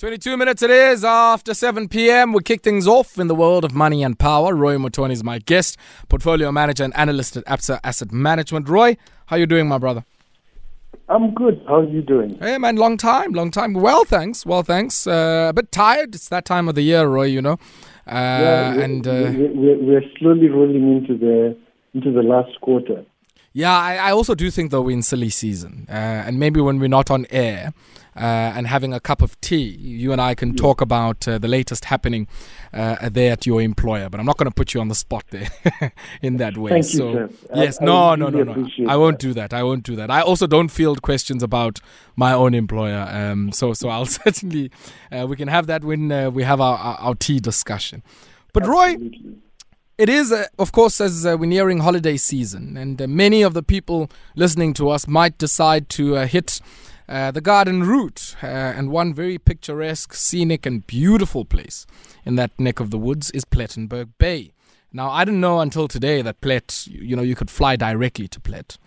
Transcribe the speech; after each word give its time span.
22 0.00 0.38
minutes 0.38 0.62
it 0.62 0.70
is 0.70 1.04
after 1.04 1.52
7 1.52 1.86
p.m. 1.86 2.32
We 2.32 2.42
kick 2.42 2.62
things 2.62 2.88
off 2.88 3.18
in 3.18 3.26
the 3.28 3.34
world 3.34 3.66
of 3.66 3.74
money 3.74 4.02
and 4.02 4.18
power. 4.18 4.54
Roy 4.54 4.76
Mutooni 4.76 5.12
is 5.12 5.22
my 5.22 5.40
guest, 5.40 5.76
portfolio 6.08 6.50
manager 6.50 6.84
and 6.84 6.96
analyst 6.96 7.36
at 7.36 7.44
Absa 7.44 7.80
Asset 7.84 8.10
Management. 8.10 8.66
Roy, 8.66 8.96
how 9.26 9.36
you 9.36 9.44
doing, 9.44 9.68
my 9.68 9.76
brother? 9.76 10.02
I'm 11.10 11.34
good. 11.34 11.62
How 11.68 11.80
are 11.80 11.84
you 11.84 12.00
doing? 12.00 12.38
Hey, 12.38 12.56
man, 12.56 12.76
long 12.76 12.96
time, 12.96 13.32
long 13.32 13.50
time. 13.50 13.74
Well, 13.74 14.06
thanks. 14.06 14.46
Well, 14.46 14.62
thanks. 14.62 15.06
Uh, 15.06 15.48
a 15.50 15.52
bit 15.52 15.70
tired. 15.70 16.14
It's 16.14 16.30
that 16.30 16.46
time 16.46 16.66
of 16.66 16.76
the 16.76 16.82
year, 16.82 17.06
Roy, 17.06 17.24
you 17.24 17.42
know. 17.42 17.58
Uh, 18.06 18.14
yeah, 18.14 18.74
we're, 18.76 18.82
and 18.82 19.06
uh, 19.06 19.32
we're, 19.34 19.78
we're 19.80 20.04
slowly 20.18 20.48
rolling 20.48 20.96
into 20.96 21.18
the 21.18 21.54
into 21.92 22.10
the 22.10 22.22
last 22.22 22.58
quarter. 22.62 23.04
Yeah, 23.52 23.76
I, 23.76 23.96
I 23.96 24.12
also 24.12 24.34
do 24.34 24.50
think 24.50 24.70
though 24.70 24.80
we're 24.80 24.92
in 24.96 25.02
silly 25.02 25.28
season, 25.28 25.86
uh, 25.90 25.92
and 25.92 26.38
maybe 26.38 26.60
when 26.60 26.78
we're 26.78 26.88
not 26.88 27.10
on 27.10 27.26
air 27.30 27.74
uh, 28.16 28.52
and 28.56 28.66
having 28.66 28.92
a 28.92 29.00
cup 29.00 29.22
of 29.22 29.40
tea, 29.40 29.76
you 29.78 30.12
and 30.12 30.20
I 30.20 30.34
can 30.34 30.54
talk 30.56 30.80
about 30.80 31.26
uh, 31.28 31.38
the 31.38 31.48
latest 31.48 31.86
happening 31.86 32.26
uh, 32.72 33.08
there 33.10 33.32
at 33.32 33.46
your 33.46 33.62
employer. 33.62 34.08
But 34.08 34.20
I'm 34.20 34.26
not 34.26 34.36
going 34.36 34.50
to 34.50 34.54
put 34.54 34.74
you 34.74 34.80
on 34.80 34.88
the 34.88 34.94
spot 34.94 35.24
there 35.30 35.48
in 36.22 36.38
that 36.38 36.56
way. 36.56 36.70
Thank 36.70 36.84
so 36.84 37.12
you, 37.12 37.36
yes, 37.54 37.78
I, 37.80 37.84
no, 37.84 38.10
I 38.10 38.16
no, 38.16 38.30
really 38.30 38.44
no, 38.44 38.54
no. 38.54 38.90
I 38.90 38.96
won't 38.96 39.18
that. 39.18 39.26
do 39.26 39.34
that. 39.34 39.54
I 39.54 39.62
won't 39.62 39.84
do 39.84 39.96
that. 39.96 40.10
I 40.10 40.20
also 40.22 40.46
don't 40.46 40.68
field 40.68 41.02
questions 41.02 41.42
about 41.42 41.80
my 42.16 42.32
own 42.32 42.54
employer. 42.54 43.06
Um, 43.10 43.52
so 43.52 43.72
so 43.72 43.88
I'll 43.88 44.06
certainly 44.22 44.70
uh, 45.12 45.26
we 45.28 45.36
can 45.36 45.48
have 45.48 45.66
that 45.68 45.84
when 45.84 46.10
uh, 46.10 46.30
we 46.30 46.42
have 46.42 46.60
our, 46.60 46.76
our, 46.78 46.96
our 46.96 47.14
tea 47.14 47.40
discussion. 47.40 48.02
But 48.52 48.66
Roy. 48.66 48.92
Absolutely. 48.94 49.36
It 50.00 50.08
is, 50.08 50.32
uh, 50.32 50.46
of 50.58 50.72
course, 50.72 50.98
as 50.98 51.26
uh, 51.26 51.36
we're 51.38 51.44
nearing 51.44 51.80
holiday 51.80 52.16
season, 52.16 52.78
and 52.78 53.02
uh, 53.02 53.06
many 53.06 53.42
of 53.42 53.52
the 53.52 53.62
people 53.62 54.10
listening 54.34 54.72
to 54.72 54.88
us 54.88 55.06
might 55.06 55.36
decide 55.36 55.90
to 55.90 56.16
uh, 56.16 56.26
hit 56.26 56.62
uh, 57.10 57.30
the 57.30 57.40
garden 57.40 57.82
route. 57.82 58.36
Uh, 58.42 58.46
and 58.46 58.90
one 58.90 59.12
very 59.12 59.36
picturesque, 59.36 60.14
scenic, 60.14 60.64
and 60.64 60.86
beautiful 60.86 61.44
place 61.44 61.86
in 62.24 62.36
that 62.36 62.58
neck 62.58 62.80
of 62.80 62.90
the 62.90 62.98
woods 62.98 63.30
is 63.32 63.44
Plettenberg 63.44 64.10
Bay. 64.18 64.52
Now, 64.92 65.10
I 65.10 65.24
didn't 65.24 65.40
know 65.40 65.60
until 65.60 65.88
today 65.88 66.22
that 66.22 66.40
Plett, 66.40 66.86
you 66.86 67.16
know, 67.16 67.22
you 67.22 67.34
could 67.34 67.50
fly 67.50 67.76
directly 67.76 68.28
to 68.28 68.40
Plett. 68.40 68.78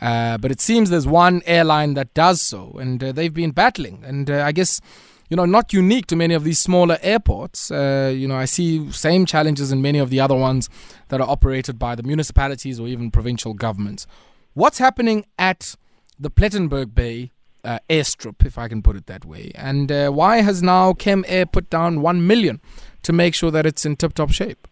Uh, 0.00 0.38
but 0.38 0.50
it 0.50 0.60
seems 0.60 0.88
there's 0.88 1.06
one 1.06 1.42
airline 1.44 1.94
that 1.94 2.14
does 2.14 2.40
so, 2.40 2.76
and 2.80 3.02
uh, 3.02 3.12
they've 3.12 3.34
been 3.34 3.50
battling. 3.50 4.02
And 4.04 4.30
uh, 4.30 4.42
I 4.42 4.52
guess 4.52 4.80
you 5.28 5.36
know, 5.36 5.44
not 5.44 5.72
unique 5.72 6.06
to 6.08 6.16
many 6.16 6.34
of 6.34 6.42
these 6.42 6.58
smaller 6.58 6.98
airports. 7.02 7.70
Uh, 7.70 8.12
you 8.14 8.26
know, 8.26 8.34
I 8.34 8.46
see 8.46 8.90
same 8.90 9.24
challenges 9.24 9.70
in 9.70 9.80
many 9.80 10.00
of 10.00 10.10
the 10.10 10.18
other 10.18 10.34
ones 10.34 10.68
that 11.08 11.20
are 11.20 11.28
operated 11.28 11.78
by 11.78 11.94
the 11.94 12.02
municipalities 12.02 12.80
or 12.80 12.88
even 12.88 13.12
provincial 13.12 13.54
governments. 13.54 14.08
What's 14.54 14.78
happening 14.78 15.24
at 15.38 15.76
the 16.18 16.30
Plettenberg 16.30 16.96
Bay 16.96 17.30
uh, 17.64 17.78
airstrip, 17.88 18.44
if 18.44 18.58
I 18.58 18.68
can 18.68 18.82
put 18.82 18.96
it 18.96 19.06
that 19.06 19.24
way, 19.24 19.52
and 19.54 19.90
uh, 19.90 20.10
why 20.10 20.42
has 20.42 20.62
now 20.62 20.92
CemAir 20.92 21.50
put 21.50 21.70
down 21.70 22.00
one 22.02 22.26
million 22.26 22.60
to 23.02 23.12
make 23.12 23.34
sure 23.34 23.50
that 23.50 23.66
it's 23.66 23.84
in 23.86 23.96
tip-top 23.96 24.30
shape? 24.30 24.66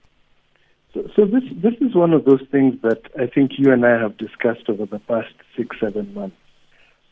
So, 0.95 1.09
so 1.15 1.25
this 1.27 1.45
this 1.63 1.75
is 1.81 1.95
one 1.95 2.13
of 2.13 2.25
those 2.25 2.43
things 2.51 2.75
that 2.83 3.03
I 3.19 3.27
think 3.27 3.53
you 3.59 3.73
and 3.73 3.85
I 3.85 4.01
have 4.01 4.17
discussed 4.17 4.69
over 4.69 4.87
the 4.87 4.99
past 5.01 5.35
six 5.57 5.77
seven 5.81 6.15
months 6.15 6.37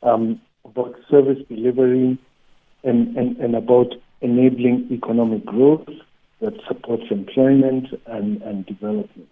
um, 0.02 0.40
about 0.64 0.94
service 1.10 1.38
delivery 1.48 2.18
and, 2.84 3.16
and, 3.16 3.36
and 3.36 3.54
about 3.54 3.94
enabling 4.20 4.88
economic 4.90 5.44
growth 5.44 5.88
that 6.40 6.54
supports 6.66 7.04
employment 7.10 7.88
and, 8.06 8.42
and 8.42 8.66
development. 8.66 9.28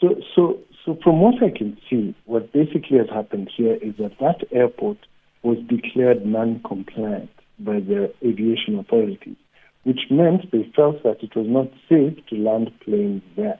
So, 0.00 0.16
so, 0.34 0.58
so 0.84 0.98
from 1.02 1.20
what 1.20 1.42
I 1.42 1.50
can 1.50 1.76
see, 1.88 2.14
what 2.24 2.52
basically 2.52 2.98
has 2.98 3.08
happened 3.08 3.50
here 3.54 3.74
is 3.74 3.94
that 3.98 4.12
that 4.20 4.44
airport 4.50 4.98
was 5.42 5.58
declared 5.68 6.24
non-compliant 6.26 7.30
by 7.58 7.80
the 7.80 8.12
aviation 8.22 8.78
authorities, 8.78 9.36
which 9.84 10.00
meant 10.10 10.50
they 10.52 10.70
felt 10.76 11.02
that 11.02 11.22
it 11.22 11.34
was 11.34 11.46
not 11.48 11.68
safe 11.88 12.24
to 12.28 12.36
land 12.36 12.70
planes 12.80 13.22
there. 13.36 13.58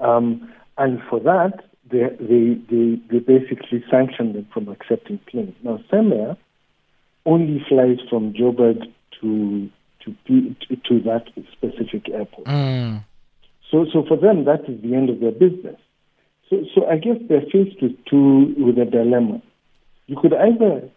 Um, 0.00 0.52
and 0.76 1.00
for 1.08 1.20
that, 1.20 1.64
they, 1.90 2.08
they, 2.18 2.60
they, 2.70 3.00
they 3.10 3.18
basically 3.18 3.84
sanctioned 3.90 4.34
them 4.34 4.46
from 4.52 4.68
accepting 4.68 5.18
planes. 5.30 5.54
Now, 5.62 5.80
CemAir 5.92 6.36
only 7.26 7.64
flies 7.68 7.98
from 8.08 8.32
Joburg 8.32 8.82
to 9.20 9.70
to 10.04 10.14
P- 10.26 10.56
to, 10.68 10.76
to 10.76 11.00
that 11.04 11.24
specific 11.52 12.10
airport. 12.10 12.46
Mm. 12.46 13.04
So, 13.70 13.86
so 13.92 14.04
for 14.06 14.16
them, 14.16 14.44
that 14.44 14.68
is 14.68 14.80
the 14.82 14.94
end 14.94 15.08
of 15.10 15.20
their 15.20 15.32
business. 15.32 15.80
So, 16.50 16.64
so 16.74 16.86
I 16.86 16.96
guess 16.98 17.16
they're 17.28 17.40
faced 17.40 17.80
with 17.80 17.92
two 18.08 18.54
with 18.58 18.78
a 18.78 18.84
dilemma. 18.84 19.40
You 20.06 20.16
could 20.20 20.34
either 20.34 20.88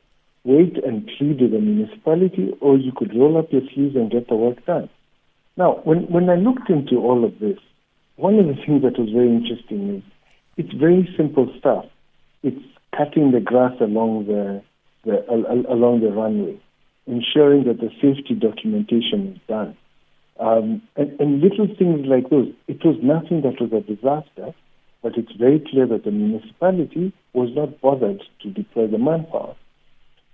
wait 0.43 0.77
and 0.83 1.09
plead 1.17 1.41
with 1.41 1.51
the 1.51 1.59
municipality, 1.59 2.53
or 2.61 2.77
you 2.77 2.91
could 2.95 3.15
roll 3.15 3.37
up 3.37 3.51
your 3.51 3.61
sleeves 3.73 3.95
and 3.95 4.11
get 4.11 4.27
the 4.27 4.35
work 4.35 4.65
done. 4.65 4.89
Now, 5.57 5.81
when 5.83 6.03
when 6.11 6.29
I 6.29 6.35
looked 6.35 6.69
into 6.69 6.97
all 6.97 7.25
of 7.25 7.39
this, 7.39 7.57
one 8.15 8.39
of 8.39 8.47
the 8.47 8.55
things 8.55 8.81
that 8.83 8.99
was 8.99 9.09
very 9.09 9.29
interesting 9.29 9.97
is 9.97 10.03
it's 10.57 10.73
very 10.73 11.07
simple 11.17 11.53
stuff. 11.59 11.85
It's 12.43 12.63
cutting 12.95 13.31
the 13.31 13.39
grass 13.39 13.73
along 13.79 14.27
the, 14.27 14.61
the 15.05 15.25
al- 15.29 15.47
al- 15.47 15.73
along 15.73 16.01
the 16.01 16.11
runway, 16.11 16.59
ensuring 17.05 17.65
that 17.65 17.79
the 17.79 17.89
safety 18.01 18.33
documentation 18.33 19.33
is 19.33 19.39
done. 19.47 19.77
Um, 20.39 20.81
and, 20.95 21.19
and 21.19 21.41
little 21.41 21.67
things 21.77 22.05
like 22.05 22.29
those. 22.29 22.51
It 22.67 22.83
was 22.85 22.97
nothing 23.01 23.41
that 23.41 23.59
was 23.59 23.71
a 23.73 23.81
disaster, 23.81 24.53
but 25.01 25.17
it's 25.17 25.31
very 25.33 25.59
clear 25.59 25.85
that 25.87 26.03
the 26.03 26.11
municipality 26.11 27.13
was 27.33 27.49
not 27.55 27.79
bothered 27.81 28.21
to 28.41 28.49
deploy 28.49 28.87
the 28.87 28.97
manpower. 28.97 29.55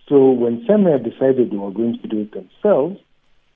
So 0.10 0.32
when 0.32 0.66
CemAir 0.66 1.04
decided 1.04 1.52
they 1.52 1.58
were 1.58 1.72
going 1.72 2.00
to 2.02 2.08
do 2.08 2.22
it 2.22 2.34
themselves, 2.34 3.00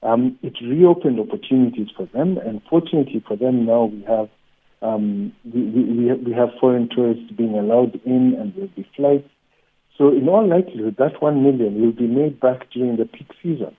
um, 0.04 0.38
it 0.42 0.54
reopened 0.62 1.20
opportunities 1.20 1.88
for 1.96 2.06
them. 2.14 2.38
And 2.38 2.62
fortunately 2.70 3.24
for 3.28 3.36
them, 3.36 3.66
now 3.66 3.86
we 3.86 4.04
have 4.04 4.30
um, 4.82 5.34
we, 5.44 5.62
we, 5.64 6.14
we 6.14 6.34
have 6.34 6.50
foreign 6.60 6.88
tourists 6.94 7.32
being 7.36 7.58
allowed 7.58 8.00
in, 8.06 8.36
and 8.40 8.54
there'll 8.54 8.70
be 8.76 8.88
flights. 8.96 9.28
So 9.98 10.10
in 10.10 10.30
all 10.30 10.48
likelihood, 10.48 10.98
that 11.00 11.20
one 11.20 11.44
million 11.44 11.82
will 11.82 11.92
be 11.92 12.06
made 12.06 12.40
back 12.40 12.70
during 12.72 12.98
the 12.98 13.06
peak 13.06 13.28
season. 13.42 13.76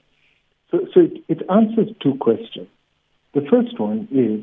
So, 0.70 0.80
so 0.92 1.00
it, 1.00 1.22
it 1.28 1.42
answers 1.48 1.94
two 2.02 2.14
questions. 2.20 2.66
The 3.34 3.42
first 3.48 3.78
one 3.78 4.08
is 4.10 4.42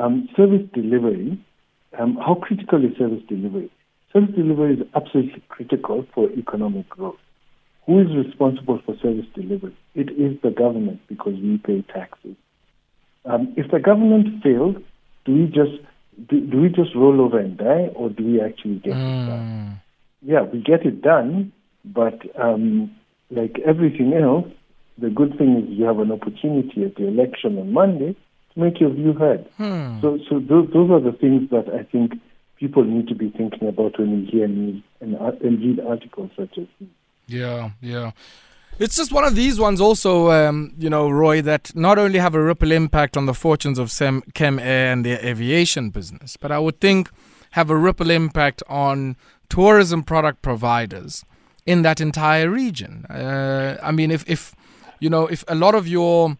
um, 0.00 0.28
service 0.36 0.62
delivery. 0.72 1.44
Um, 1.96 2.16
how 2.16 2.34
critical 2.34 2.84
is 2.84 2.96
service 2.98 3.22
delivery? 3.28 3.70
Service 4.12 4.34
delivery 4.34 4.74
is 4.74 4.80
absolutely 4.94 5.42
critical 5.48 6.04
for 6.14 6.30
economic 6.32 6.88
growth. 6.88 7.16
Who 7.86 8.00
is 8.00 8.08
responsible 8.14 8.80
for 8.84 8.94
service 9.02 9.26
delivery? 9.34 9.76
It 9.94 10.10
is 10.10 10.38
the 10.42 10.50
government 10.50 11.00
because 11.08 11.34
we 11.34 11.58
pay 11.58 11.82
taxes. 11.82 12.36
Um, 13.24 13.54
if 13.56 13.70
the 13.70 13.78
government 13.78 14.42
fails, 14.42 14.76
do 15.24 15.32
we 15.34 15.46
just 15.46 15.82
do, 16.28 16.40
do 16.40 16.60
we 16.60 16.68
just 16.68 16.94
roll 16.94 17.20
over 17.20 17.38
and 17.38 17.56
die, 17.56 17.88
or 17.94 18.10
do 18.10 18.24
we 18.24 18.40
actually 18.40 18.76
get 18.76 18.92
it 18.92 19.26
done? 19.26 19.80
Mm. 19.80 19.80
Yeah, 20.22 20.42
we 20.42 20.60
get 20.60 20.84
it 20.84 21.00
done, 21.00 21.52
but 21.84 22.18
um, 22.40 22.90
like 23.30 23.56
everything 23.66 24.12
else, 24.14 24.46
the 24.98 25.10
good 25.10 25.38
thing 25.38 25.56
is 25.56 25.78
you 25.78 25.84
have 25.84 26.00
an 26.00 26.10
opportunity 26.10 26.84
at 26.84 26.96
the 26.96 27.06
election 27.06 27.58
on 27.58 27.72
Monday 27.72 28.16
make 28.58 28.80
your 28.80 28.90
view 28.90 29.12
heard. 29.12 29.46
Hmm. 29.56 30.00
So, 30.00 30.18
so 30.28 30.40
those, 30.40 30.68
those 30.72 30.90
are 30.90 31.00
the 31.00 31.12
things 31.12 31.48
that 31.50 31.66
I 31.72 31.84
think 31.84 32.12
people 32.56 32.84
need 32.84 33.08
to 33.08 33.14
be 33.14 33.30
thinking 33.30 33.68
about 33.68 33.98
when 33.98 34.20
we 34.20 34.26
hear 34.26 34.48
news 34.48 34.82
and, 35.00 35.14
and 35.14 35.60
read 35.60 35.80
articles 35.80 36.30
such 36.36 36.58
as 36.58 36.66
these. 36.78 36.88
Yeah, 37.26 37.70
yeah. 37.80 38.10
It's 38.78 38.96
just 38.96 39.12
one 39.12 39.24
of 39.24 39.34
these 39.34 39.58
ones, 39.58 39.80
also, 39.80 40.30
um, 40.30 40.72
you 40.78 40.88
know, 40.88 41.10
Roy, 41.10 41.42
that 41.42 41.74
not 41.74 41.98
only 41.98 42.18
have 42.18 42.34
a 42.34 42.42
ripple 42.42 42.70
impact 42.70 43.16
on 43.16 43.26
the 43.26 43.34
fortunes 43.34 43.78
of 43.78 43.90
Sem- 43.90 44.22
CemAir 44.34 44.92
and 44.92 45.04
their 45.04 45.18
aviation 45.24 45.90
business, 45.90 46.36
but 46.36 46.52
I 46.52 46.58
would 46.58 46.80
think 46.80 47.10
have 47.52 47.70
a 47.70 47.76
ripple 47.76 48.10
impact 48.10 48.62
on 48.68 49.16
tourism 49.48 50.02
product 50.02 50.42
providers 50.42 51.24
in 51.66 51.82
that 51.82 52.00
entire 52.00 52.48
region. 52.48 53.04
Uh, 53.06 53.78
I 53.82 53.90
mean, 53.90 54.10
if, 54.10 54.24
if 54.28 54.54
you 55.00 55.10
know, 55.10 55.26
if 55.26 55.44
a 55.48 55.54
lot 55.54 55.74
of 55.74 55.88
your 55.88 56.38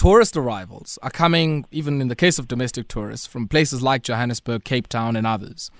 tourist 0.00 0.34
arrivals 0.34 0.98
are 1.02 1.10
coming, 1.10 1.66
even 1.70 2.00
in 2.00 2.08
the 2.08 2.16
case 2.16 2.38
of 2.38 2.48
domestic 2.48 2.88
tourists, 2.88 3.26
from 3.26 3.46
places 3.46 3.82
like 3.82 4.02
Johannesburg, 4.02 4.64
Cape 4.64 4.88
Town, 4.88 5.14
and 5.14 5.26
others, 5.26 5.70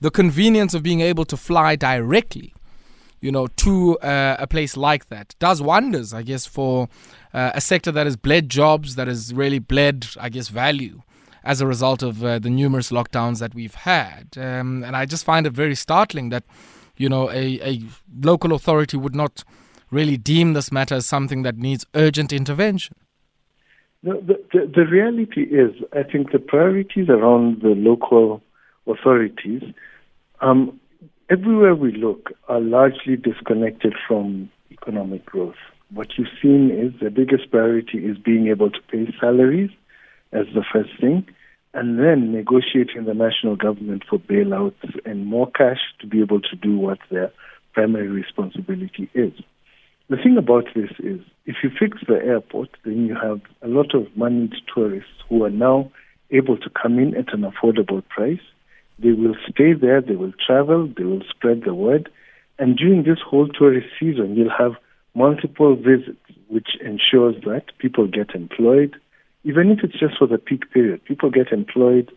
the 0.00 0.10
convenience 0.10 0.72
of 0.72 0.82
being 0.82 1.02
able 1.02 1.26
to 1.26 1.36
fly 1.36 1.76
directly 1.76 2.54
you 3.20 3.32
know, 3.32 3.46
to 3.48 3.98
uh, 3.98 4.36
a 4.38 4.46
place 4.46 4.76
like 4.76 5.08
that 5.08 5.34
does 5.38 5.60
wonders, 5.60 6.14
I 6.14 6.22
guess, 6.22 6.46
for 6.46 6.88
uh, 7.34 7.50
a 7.54 7.60
sector 7.60 7.90
that 7.92 8.06
has 8.06 8.16
bled 8.16 8.48
jobs, 8.48 8.94
that 8.94 9.08
has 9.08 9.34
really 9.34 9.58
bled, 9.58 10.06
I 10.18 10.28
guess, 10.28 10.48
value 10.48 11.02
as 11.42 11.60
a 11.60 11.66
result 11.66 12.02
of 12.02 12.24
uh, 12.24 12.38
the 12.38 12.50
numerous 12.50 12.90
lockdowns 12.90 13.40
that 13.40 13.54
we've 13.54 13.74
had. 13.74 14.36
Um, 14.36 14.84
and 14.84 14.94
I 14.96 15.06
just 15.06 15.24
find 15.24 15.46
it 15.46 15.52
very 15.52 15.74
startling 15.74 16.28
that, 16.30 16.44
you 16.96 17.08
know, 17.08 17.30
a, 17.30 17.60
a 17.62 17.82
local 18.22 18.52
authority 18.52 18.96
would 18.96 19.14
not 19.14 19.44
really 19.90 20.16
deem 20.16 20.52
this 20.52 20.70
matter 20.70 20.94
as 20.94 21.06
something 21.06 21.42
that 21.42 21.56
needs 21.56 21.84
urgent 21.94 22.32
intervention. 22.32 22.96
The, 24.02 24.38
the, 24.52 24.72
the 24.74 24.86
reality 24.86 25.42
is, 25.42 25.74
I 25.92 26.02
think 26.02 26.32
the 26.32 26.38
priorities 26.38 27.08
around 27.08 27.62
the 27.62 27.74
local 27.74 28.42
authorities, 28.86 29.62
um, 30.40 30.78
everywhere 31.28 31.74
we 31.74 31.92
look, 31.92 32.32
are 32.48 32.60
largely 32.60 33.16
disconnected 33.16 33.94
from 34.06 34.50
economic 34.70 35.24
growth. 35.26 35.56
What 35.92 36.08
you've 36.16 36.28
seen 36.42 36.70
is 36.70 37.00
the 37.00 37.10
biggest 37.10 37.50
priority 37.50 37.98
is 37.98 38.18
being 38.18 38.48
able 38.48 38.70
to 38.70 38.80
pay 38.90 39.12
salaries 39.20 39.70
as 40.32 40.46
the 40.54 40.64
first 40.72 40.90
thing, 41.00 41.26
and 41.74 41.98
then 41.98 42.32
negotiating 42.32 43.04
the 43.04 43.14
national 43.14 43.56
government 43.56 44.04
for 44.08 44.18
bailouts 44.18 45.00
and 45.04 45.26
more 45.26 45.50
cash 45.50 45.80
to 46.00 46.06
be 46.06 46.20
able 46.20 46.40
to 46.40 46.56
do 46.56 46.76
what 46.76 46.98
their 47.10 47.32
primary 47.72 48.08
responsibility 48.08 49.10
is. 49.14 49.32
The 50.08 50.16
thing 50.16 50.36
about 50.38 50.66
this 50.74 50.90
is, 51.00 51.20
if 51.46 51.56
you 51.64 51.70
fix 51.76 51.98
the 52.06 52.14
airport, 52.14 52.68
then 52.84 53.06
you 53.06 53.14
have 53.14 53.40
a 53.62 53.66
lot 53.66 53.94
of 53.94 54.06
moneyed 54.16 54.54
tourists 54.72 55.10
who 55.28 55.44
are 55.44 55.50
now 55.50 55.90
able 56.30 56.56
to 56.58 56.70
come 56.70 56.98
in 56.98 57.16
at 57.16 57.32
an 57.34 57.42
affordable 57.42 58.06
price. 58.08 58.40
They 59.00 59.12
will 59.12 59.34
stay 59.50 59.72
there, 59.72 60.00
they 60.00 60.14
will 60.14 60.32
travel, 60.44 60.88
they 60.96 61.04
will 61.04 61.22
spread 61.28 61.62
the 61.64 61.74
word. 61.74 62.08
And 62.58 62.76
during 62.76 63.02
this 63.02 63.18
whole 63.24 63.48
tourist 63.48 63.88
season, 63.98 64.36
you'll 64.36 64.56
have 64.56 64.72
multiple 65.14 65.74
visits, 65.74 66.18
which 66.48 66.68
ensures 66.80 67.34
that 67.44 67.64
people 67.78 68.06
get 68.06 68.34
employed, 68.34 68.94
even 69.44 69.70
if 69.70 69.80
it's 69.82 69.98
just 69.98 70.18
for 70.18 70.26
the 70.26 70.38
peak 70.38 70.70
period. 70.72 71.04
People 71.04 71.30
get 71.30 71.52
employed. 71.52 72.10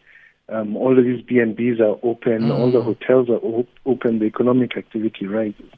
Um, 0.47 0.77
all 0.77 0.97
of 0.97 1.03
these 1.03 1.21
B&Bs 1.23 1.79
are 1.79 1.99
open. 2.03 2.43
Mm. 2.43 2.51
All 2.51 2.71
the 2.71 2.81
hotels 2.81 3.29
are 3.29 3.37
op- 3.37 3.67
open. 3.85 4.19
The 4.19 4.25
economic 4.25 4.77
activity 4.77 5.27
rises. 5.27 5.71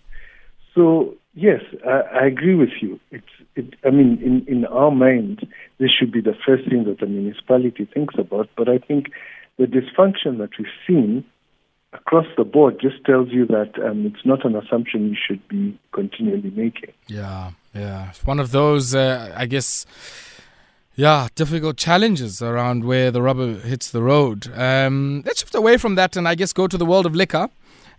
So 0.76 1.16
yes, 1.34 1.62
I, 1.86 2.22
I 2.22 2.26
agree 2.26 2.56
with 2.56 2.72
you. 2.82 3.00
It's, 3.12 3.26
it, 3.56 3.74
I 3.86 3.90
mean, 3.90 4.22
in, 4.24 4.46
in 4.54 4.66
our 4.66 4.92
mind, 4.92 5.48
this 5.80 5.90
should 5.92 6.12
be 6.12 6.22
the 6.22 6.36
first 6.46 6.70
thing 6.70 6.86
that 6.86 7.00
the 7.00 7.06
municipality 7.06 7.86
thinks 7.94 8.16
about. 8.18 8.50
But 8.56 8.70
I 8.70 8.78
think 8.78 9.08
the 9.58 9.66
dysfunction 9.66 10.38
that 10.40 10.50
we've 10.58 10.68
seen 10.88 11.26
across 11.94 12.26
the 12.38 12.44
board 12.44 12.80
just 12.80 13.04
tells 13.06 13.30
you 13.30 13.46
that 13.48 13.74
um, 13.84 14.06
it's 14.06 14.26
not 14.26 14.46
an 14.46 14.56
assumption 14.56 15.10
you 15.10 15.18
should 15.28 15.46
be 15.48 15.78
continually 15.94 16.52
making. 16.56 16.94
Yeah, 17.08 17.52
yeah. 17.74 18.10
It's 18.10 18.26
one 18.26 18.40
of 18.40 18.52
those, 18.52 18.96
uh, 18.96 19.34
I 19.36 19.46
guess. 19.46 19.86
Yeah, 20.96 21.30
difficult 21.36 21.78
challenges 21.78 22.42
around 22.42 22.84
where 22.84 23.12
the 23.12 23.22
rubber 23.22 23.54
hits 23.60 23.90
the 23.90 24.04
road. 24.04 24.52
Um, 24.56 25.24
let's 25.26 25.40
shift 25.40 25.56
away 25.56 25.78
from 25.78 25.96
that 25.96 26.18
and 26.18 26.28
I 26.28 26.36
guess 26.36 26.52
go 26.52 26.68
to 26.68 26.78
the 26.78 26.86
world 26.86 27.06
of 27.06 27.16
liquor. 27.16 27.50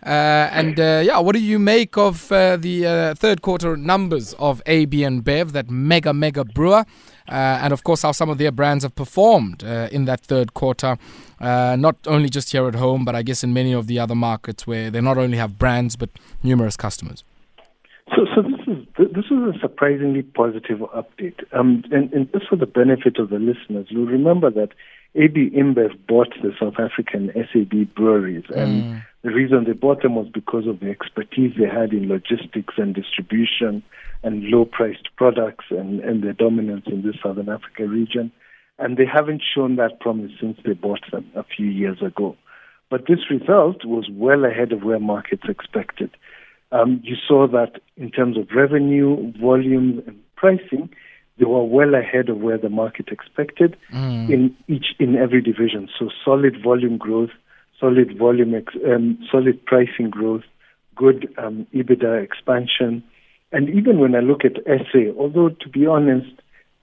Uh, 0.05 0.49
and 0.51 0.79
uh, 0.79 1.01
yeah, 1.03 1.17
what 1.17 1.33
do 1.33 1.41
you 1.41 1.57
make 1.57 1.97
of 1.97 2.29
uh, 2.31 2.57
the 2.57 3.15
third 3.17 3.41
quarter 3.41 3.77
numbers 3.77 4.33
of 4.33 4.61
AB 4.65 4.97
InBev, 4.97 5.53
that 5.53 5.69
mega 5.69 6.13
mega 6.13 6.43
brewer, 6.43 6.85
and 7.27 7.71
of 7.71 7.83
course 7.83 8.01
how 8.01 8.11
some 8.11 8.29
of 8.29 8.37
their 8.37 8.51
brands 8.51 8.83
have 8.83 8.95
performed 8.95 9.63
in 9.63 10.05
that 10.05 10.19
third 10.21 10.53
quarter, 10.53 10.97
not 11.39 11.95
only 12.05 12.27
just 12.27 12.51
here 12.51 12.67
at 12.67 12.75
home, 12.75 13.05
but 13.05 13.15
I 13.15 13.23
guess 13.23 13.43
in 13.43 13.53
many 13.53 13.71
of 13.71 13.87
the 13.87 13.97
other 13.99 14.15
markets 14.15 14.67
where 14.67 14.91
they 14.91 14.99
not 14.99 15.17
only 15.17 15.37
have 15.37 15.57
brands 15.57 15.95
but 15.95 16.09
numerous 16.43 16.75
customers. 16.75 17.23
So, 18.13 18.25
so 18.35 18.41
this 18.41 18.59
is 18.67 18.85
this 18.97 19.25
is 19.25 19.55
a 19.55 19.59
surprisingly 19.61 20.23
positive 20.23 20.79
update, 20.79 21.41
um, 21.53 21.83
and, 21.91 22.11
and 22.11 22.31
just 22.33 22.49
for 22.49 22.57
the 22.57 22.65
benefit 22.65 23.17
of 23.17 23.29
the 23.29 23.39
listeners, 23.39 23.87
you'll 23.89 24.05
remember 24.05 24.51
that 24.51 24.69
AB 25.15 25.51
InBev 25.51 26.07
bought 26.07 26.33
the 26.41 26.51
South 26.59 26.75
African 26.79 27.31
SAB 27.35 27.93
breweries, 27.93 28.45
and 28.55 28.83
mm. 28.83 29.05
the 29.21 29.29
reason 29.29 29.65
they 29.65 29.73
bought 29.73 30.01
them 30.01 30.15
was 30.15 30.27
because 30.33 30.65
of 30.65 30.79
the 30.79 30.89
expertise 30.89 31.53
they 31.57 31.67
had 31.67 31.93
in 31.93 32.09
logistics 32.09 32.73
and 32.77 32.95
distribution 32.95 33.83
and 34.23 34.43
low-priced 34.45 35.15
products 35.15 35.65
and, 35.69 35.99
and 35.99 36.23
their 36.23 36.33
dominance 36.33 36.85
in 36.87 37.03
the 37.03 37.13
Southern 37.21 37.49
Africa 37.49 37.87
region. 37.87 38.31
And 38.79 38.97
they 38.97 39.05
haven't 39.05 39.43
shown 39.53 39.75
that 39.75 39.99
promise 39.99 40.31
since 40.41 40.57
they 40.65 40.73
bought 40.73 41.11
them 41.11 41.29
a 41.35 41.43
few 41.43 41.67
years 41.67 42.01
ago. 42.01 42.35
But 42.89 43.05
this 43.07 43.29
result 43.29 43.85
was 43.85 44.07
well 44.11 44.45
ahead 44.45 44.71
of 44.71 44.83
where 44.83 44.99
markets 44.99 45.43
expected. 45.47 46.09
Um, 46.71 46.99
you 47.03 47.15
saw 47.27 47.47
that 47.47 47.81
in 47.97 48.09
terms 48.09 48.35
of 48.35 48.47
revenue, 48.55 49.31
volume, 49.39 50.01
and 50.07 50.19
pricing, 50.35 50.89
they 51.37 51.45
were 51.45 51.63
well 51.63 51.95
ahead 51.95 52.29
of 52.29 52.37
where 52.37 52.57
the 52.57 52.69
market 52.69 53.09
expected 53.09 53.75
mm. 53.91 54.29
in 54.29 54.55
each 54.67 54.95
in 54.99 55.15
every 55.15 55.41
division. 55.41 55.89
So 55.97 56.09
solid 56.23 56.61
volume 56.61 56.97
growth, 56.97 57.31
solid 57.79 58.17
volume, 58.17 58.53
ex, 58.53 58.73
um, 58.85 59.17
solid 59.31 59.65
pricing 59.65 60.09
growth, 60.09 60.43
good 60.95 61.33
um, 61.37 61.65
EBITDA 61.73 62.23
expansion, 62.23 63.03
and 63.51 63.69
even 63.69 63.99
when 63.99 64.15
I 64.15 64.19
look 64.19 64.45
at 64.45 64.63
SA, 64.65 65.17
although 65.17 65.49
to 65.49 65.69
be 65.69 65.85
honest, 65.85 66.31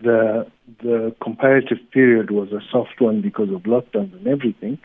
the 0.01 0.47
the 0.83 1.15
comparative 1.23 1.79
period 1.93 2.31
was 2.31 2.53
a 2.53 2.61
soft 2.71 3.01
one 3.01 3.21
because 3.21 3.51
of 3.51 3.63
lockdowns 3.63 4.15
and 4.17 4.27
everything. 4.27 4.79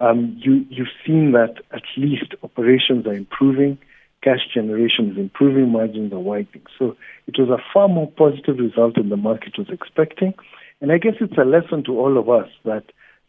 Um, 0.00 0.36
you 0.40 0.66
you've 0.68 0.94
seen 1.06 1.32
that 1.32 1.56
at 1.72 1.82
least 1.96 2.34
operations 2.42 3.06
are 3.06 3.14
improving 3.14 3.78
cash 4.22 4.46
generation 4.52 5.10
is 5.10 5.18
improving, 5.18 5.70
margins 5.70 6.12
are 6.12 6.18
widening. 6.18 6.64
So 6.78 6.96
it 7.26 7.36
was 7.38 7.48
a 7.48 7.62
far 7.72 7.88
more 7.88 8.10
positive 8.10 8.58
result 8.58 8.94
than 8.96 9.08
the 9.08 9.16
market 9.16 9.58
was 9.58 9.68
expecting. 9.70 10.34
And 10.80 10.92
I 10.92 10.98
guess 10.98 11.14
it's 11.20 11.38
a 11.38 11.44
lesson 11.44 11.84
to 11.84 11.98
all 11.98 12.18
of 12.18 12.28
us 12.28 12.48
that 12.64 12.84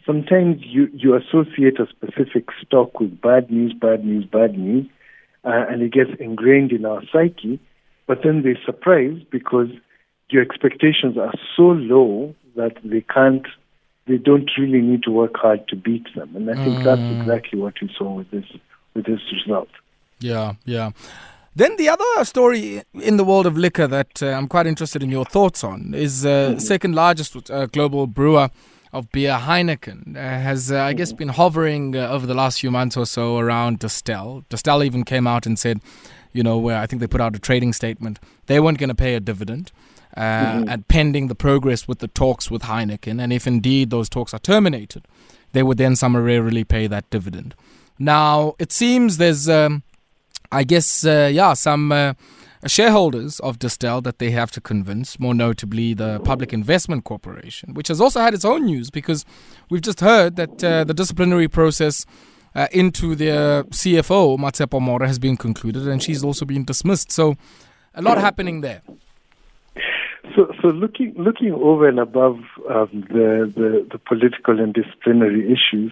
sometimes 0.05 0.61
you, 0.61 0.89
you 0.93 1.15
associate 1.15 1.79
a 1.79 1.87
specific 1.87 2.47
stock 2.65 2.99
with 2.99 3.21
bad 3.21 3.51
news, 3.51 3.73
bad 3.73 4.03
news, 4.03 4.25
bad 4.25 4.57
news, 4.57 4.87
uh, 5.43 5.65
and 5.69 5.81
it 5.81 5.93
gets 5.93 6.11
ingrained 6.19 6.71
in 6.71 6.85
our 6.85 7.01
psyche. 7.11 7.59
But 8.07 8.19
then 8.23 8.43
they 8.43 8.57
surprise 8.65 9.19
because 9.31 9.69
your 10.29 10.41
expectations 10.41 11.17
are 11.17 11.33
so 11.55 11.63
low 11.63 12.35
that 12.55 12.77
they 12.83 13.01
can't, 13.01 13.45
they 14.07 14.17
don't 14.17 14.49
really 14.57 14.81
need 14.81 15.03
to 15.03 15.11
work 15.11 15.35
hard 15.35 15.67
to 15.67 15.75
beat 15.75 16.07
them. 16.15 16.35
And 16.35 16.49
I 16.49 16.55
think 16.55 16.79
mm. 16.79 16.83
that's 16.83 17.21
exactly 17.21 17.59
what 17.59 17.75
we 17.81 17.89
saw 17.97 18.13
with 18.13 18.31
this 18.31 18.45
with 18.93 19.05
this 19.05 19.19
result. 19.31 19.69
Yeah, 20.19 20.53
yeah. 20.65 20.91
Then 21.55 21.75
the 21.77 21.89
other 21.89 22.23
story 22.23 22.83
in 22.93 23.17
the 23.17 23.23
world 23.23 23.47
of 23.47 23.57
liquor 23.57 23.87
that 23.87 24.21
uh, 24.21 24.27
I'm 24.27 24.47
quite 24.47 24.67
interested 24.67 25.01
in 25.01 25.09
your 25.09 25.25
thoughts 25.25 25.63
on 25.63 25.95
is 25.95 26.23
uh, 26.23 26.29
mm-hmm. 26.29 26.59
second 26.59 26.93
largest 26.93 27.49
uh, 27.49 27.65
global 27.65 28.05
brewer 28.05 28.51
of 28.93 29.11
beer, 29.11 29.33
Heineken, 29.33 30.15
uh, 30.15 30.19
has 30.19 30.71
uh, 30.71 30.81
I 30.81 30.93
guess 30.93 31.09
mm-hmm. 31.09 31.17
been 31.17 31.27
hovering 31.29 31.95
uh, 31.95 32.09
over 32.09 32.27
the 32.27 32.35
last 32.35 32.59
few 32.61 32.69
months 32.69 32.95
or 32.95 33.07
so 33.07 33.39
around 33.39 33.79
Distell. 33.79 34.45
Distell 34.49 34.85
even 34.85 35.03
came 35.03 35.25
out 35.25 35.47
and 35.47 35.57
said, 35.57 35.81
you 36.31 36.43
know, 36.43 36.59
where 36.59 36.77
I 36.77 36.85
think 36.85 36.99
they 36.99 37.07
put 37.07 37.21
out 37.21 37.35
a 37.35 37.39
trading 37.39 37.73
statement, 37.73 38.19
they 38.45 38.59
weren't 38.59 38.77
going 38.77 38.89
to 38.89 38.95
pay 38.95 39.15
a 39.15 39.19
dividend. 39.19 39.71
Mm-hmm. 40.15 40.69
And 40.69 40.87
pending 40.87 41.27
the 41.27 41.35
progress 41.35 41.87
with 41.87 41.99
the 41.99 42.07
talks 42.07 42.49
with 42.49 42.63
Heineken, 42.63 43.21
and 43.21 43.31
if 43.31 43.45
indeed 43.45 43.91
those 43.91 44.09
talks 44.09 44.33
are 44.33 44.39
terminated, 44.39 45.05
they 45.51 45.61
would 45.61 45.77
then 45.77 45.95
summarily 45.95 46.63
pay 46.63 46.87
that 46.87 47.07
dividend. 47.11 47.53
Now, 47.99 48.55
it 48.57 48.71
seems 48.71 49.17
there's 49.17 49.47
um, 49.47 49.83
I 50.51 50.63
guess, 50.63 51.05
uh, 51.05 51.29
yeah, 51.31 51.53
some 51.53 51.91
uh, 51.91 52.13
shareholders 52.65 53.39
of 53.41 53.59
Distell 53.59 54.03
that 54.03 54.19
they 54.19 54.31
have 54.31 54.51
to 54.51 54.61
convince, 54.61 55.19
more 55.19 55.33
notably 55.33 55.93
the 55.93 56.19
Public 56.21 56.53
Investment 56.53 57.03
Corporation, 57.03 57.73
which 57.73 57.87
has 57.87 58.01
also 58.01 58.19
had 58.19 58.33
its 58.33 58.45
own 58.45 58.65
news 58.65 58.89
because 58.89 59.25
we've 59.69 59.81
just 59.81 59.99
heard 59.99 60.35
that 60.37 60.63
uh, 60.63 60.83
the 60.83 60.93
disciplinary 60.93 61.47
process 61.47 62.05
uh, 62.55 62.67
into 62.71 63.15
their 63.15 63.63
CFO, 63.65 64.37
Matshepo 64.37 64.81
More, 64.81 65.05
has 65.05 65.19
been 65.19 65.37
concluded 65.37 65.87
and 65.87 66.01
she's 66.01 66.23
also 66.23 66.45
been 66.45 66.65
dismissed. 66.65 67.11
So 67.11 67.35
a 67.93 68.01
lot 68.01 68.17
happening 68.17 68.61
there. 68.61 68.81
So, 70.35 70.51
so 70.61 70.67
looking 70.67 71.13
looking 71.17 71.51
over 71.51 71.87
and 71.87 71.99
above 71.99 72.37
um, 72.69 73.05
the, 73.09 73.51
the, 73.55 73.87
the 73.91 73.97
political 73.97 74.59
and 74.59 74.73
disciplinary 74.73 75.45
issues, 75.45 75.91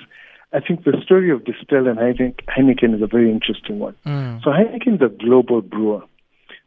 I 0.53 0.59
think 0.59 0.83
the 0.83 0.93
story 1.03 1.31
of 1.31 1.43
Distell 1.43 1.87
and 1.89 1.97
Heineken 1.97 2.95
is 2.95 3.01
a 3.01 3.07
very 3.07 3.29
interesting 3.29 3.79
one. 3.79 3.95
Mm. 4.05 4.43
So 4.43 4.51
Heineken 4.51 4.95
is 4.95 5.01
a 5.01 5.09
global 5.09 5.61
brewer. 5.61 6.01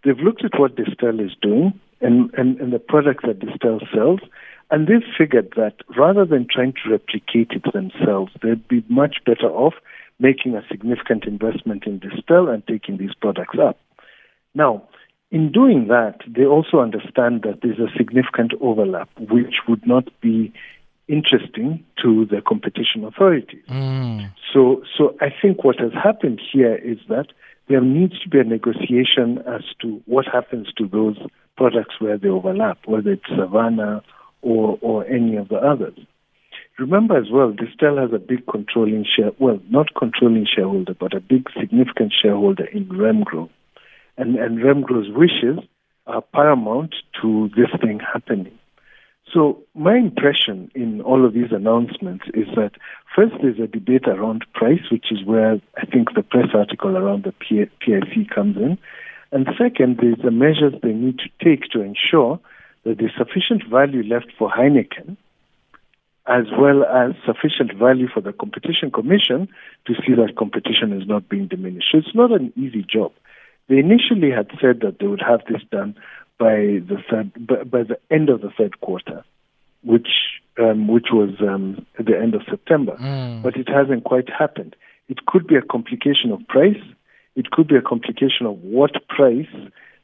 They've 0.05 0.19
looked 0.19 0.45
at 0.45 0.59
what 0.59 0.77
Distell 0.77 1.25
is 1.25 1.35
doing 1.41 1.79
and, 2.01 2.33
and, 2.35 2.61
and 2.61 2.73
the 2.73 2.79
products 2.79 3.25
that 3.27 3.41
Distell 3.41 3.81
sells, 3.93 4.21
and 4.71 4.87
they've 4.87 5.09
figured 5.17 5.53
that 5.57 5.75
rather 5.97 6.25
than 6.25 6.47
trying 6.51 6.75
to 6.75 6.91
replicate 6.91 7.53
it 7.53 7.73
themselves, 7.73 8.33
they'd 8.43 8.67
be 8.69 8.85
much 8.89 9.17
better 9.25 9.47
off 9.49 9.75
making 10.21 10.55
a 10.55 10.67
significant 10.69 11.25
investment 11.25 11.85
in 11.87 12.01
Distell 12.01 12.53
and 12.53 12.67
taking 12.67 12.99
these 12.99 13.15
products 13.15 13.57
up. 13.61 13.79
Now, 14.55 14.89
in 15.31 15.53
doing 15.53 15.89
that, 15.89 16.21
they 16.27 16.45
also 16.45 16.81
understand 16.81 17.43
that 17.43 17.61
there's 17.63 17.79
a 17.79 17.97
significant 17.97 18.53
overlap, 18.61 19.09
which 19.19 19.57
would 19.69 19.87
not 19.87 20.09
be 20.21 20.53
interesting 21.09 21.85
to 22.03 22.27
the 22.27 22.41
competition 22.47 23.05
authorities. 23.05 23.63
Mm. 23.69 24.31
So, 24.53 24.83
so 24.97 25.17
I 25.21 25.29
think 25.41 25.65
what 25.65 25.81
has 25.81 25.93
happened 25.93 26.41
here 26.53 26.77
is 26.77 26.99
that 27.09 27.27
there 27.69 27.81
needs 27.81 28.19
to 28.21 28.29
be 28.29 28.39
a 28.39 28.45
negotiation 28.45 29.39
as 29.47 29.63
to 29.83 30.01
what 30.07 30.27
happens 30.27 30.69
to 30.79 30.87
those 30.87 31.19
products 31.57 31.95
where 31.99 32.17
they 32.17 32.29
overlap, 32.29 32.79
whether 32.87 33.13
it's 33.13 33.29
Savanna 33.29 34.03
or, 34.43 34.79
or 34.81 35.07
any 35.07 35.37
of 35.37 35.49
the 35.49 35.57
others. 35.57 35.99
Remember 36.79 37.17
as 37.17 37.27
well, 37.31 37.53
Distell 37.53 38.01
has 38.01 38.13
a 38.13 38.21
big 38.21 38.47
controlling 38.47 39.05
share, 39.05 39.33
well, 39.39 39.59
not 39.69 39.95
controlling 39.99 40.47
shareholder, 40.47 40.95
but 40.95 41.13
a 41.15 41.21
big 41.21 41.49
significant 41.59 42.15
shareholder 42.23 42.67
in 42.67 42.87
Remgro. 42.87 43.51
And, 44.17 44.37
and 44.37 44.59
Remgro's 44.59 45.11
wishes 45.11 45.65
are 46.07 46.23
paramount 46.23 46.95
to 47.21 47.51
this 47.57 47.69
thing 47.81 48.01
happening. 48.01 48.58
So 49.33 49.63
my 49.75 49.97
impression 49.97 50.71
in 50.75 51.01
all 51.03 51.25
of 51.25 51.35
these 51.35 51.53
announcements 51.53 52.25
is 52.35 52.47
that 52.57 52.73
first 53.15 53.35
there's 53.43 53.59
a 53.59 53.67
debate 53.67 54.07
around 54.07 54.45
price, 54.55 54.91
which 54.91 55.13
is 55.13 55.25
where 55.25 55.61
I 55.77 55.87
think 55.87 56.15
the 56.15 56.23
press 56.23 56.49
article 56.55 56.97
around 56.97 57.25
the 57.25 57.33
PIC 57.33 58.31
comes 58.35 58.57
in. 58.57 58.79
And 59.31 59.47
second, 59.59 59.99
there's 60.01 60.19
the 60.25 60.31
measures 60.31 60.75
they 60.83 60.93
need 60.93 61.19
to 61.19 61.45
take 61.45 61.71
to 61.73 61.83
ensure 61.83 62.41
that 62.85 62.99
there's 62.99 63.13
sufficient 63.19 63.69
value 63.69 64.03
left 64.03 64.33
for 64.39 64.51
Heineken, 64.51 65.19
as 66.27 66.45
well 66.59 66.85
as 66.85 67.13
sufficient 67.27 67.75
value 67.79 68.09
for 68.13 68.21
the 68.23 68.33
Competition 68.33 68.91
Commission 68.91 69.49
to 69.87 69.95
see 69.95 70.15
that 70.15 70.37
competition 70.39 70.99
is 70.99 71.07
not 71.07 71.29
being 71.29 71.49
diminished. 71.49 71.89
So 71.93 71.99
it's 71.99 72.15
not 72.15 72.33
an 72.33 72.53
easy 72.57 72.83
job. 72.83 73.13
They 73.69 73.79
initially 73.79 74.31
had 74.31 74.49
said 74.61 74.81
that 74.81 74.99
they 74.99 75.07
would 75.07 75.21
have 75.21 75.41
this 75.49 75.63
done 75.71 75.97
by 76.39 76.81
the 76.89 76.99
third, 77.11 77.47
by, 77.47 77.65
by 77.65 77.83
the 77.83 77.99
end 78.11 78.29
of 78.29 78.41
the 78.41 78.51
third 78.57 78.81
quarter, 78.81 79.25
which 79.83 80.09
um, 80.59 80.89
which 80.89 81.09
was 81.13 81.31
um, 81.41 81.87
at 81.99 82.07
the 82.07 82.19
end 82.19 82.35
of 82.35 82.43
September. 82.49 82.97
Mm. 82.97 83.43
But 83.43 83.57
it 83.57 83.69
hasn't 83.69 84.05
quite 84.05 84.29
happened. 84.31 84.77
It 85.09 85.27
could 85.27 85.47
be 85.47 85.57
a 85.57 85.63
complication 85.63 86.33
of 86.33 86.47
price. 86.49 86.83
It 87.37 87.51
could 87.51 87.69
be 87.69 87.77
a 87.77 87.83
complication 87.83 88.47
of 88.47 88.59
what 88.63 88.93
price 89.09 89.47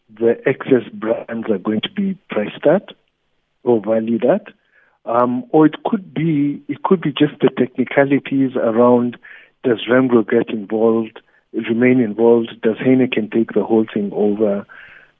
the 0.09 0.37
excess 0.47 0.89
brands 0.93 1.51
are 1.51 1.59
going 1.59 1.81
to 1.81 1.91
be 1.91 2.19
priced 2.31 2.67
at 2.67 2.95
or 3.65 3.81
valued 3.85 4.25
at. 4.25 4.47
Um, 5.07 5.45
or 5.51 5.67
it 5.67 5.83
could 5.85 6.15
be 6.15 6.63
it 6.69 6.83
could 6.83 7.01
be 7.03 7.11
just 7.11 7.35
the 7.41 7.51
technicalities 7.51 8.57
around 8.57 9.19
does 9.65 9.81
Remgro 9.91 10.29
get 10.29 10.51
involved, 10.51 11.21
remain 11.53 12.01
involved, 12.01 12.61
does 12.63 12.77
Heineken 12.77 13.33
take 13.33 13.53
the 13.53 13.65
whole 13.65 13.87
thing 13.93 14.11
over? 14.13 14.67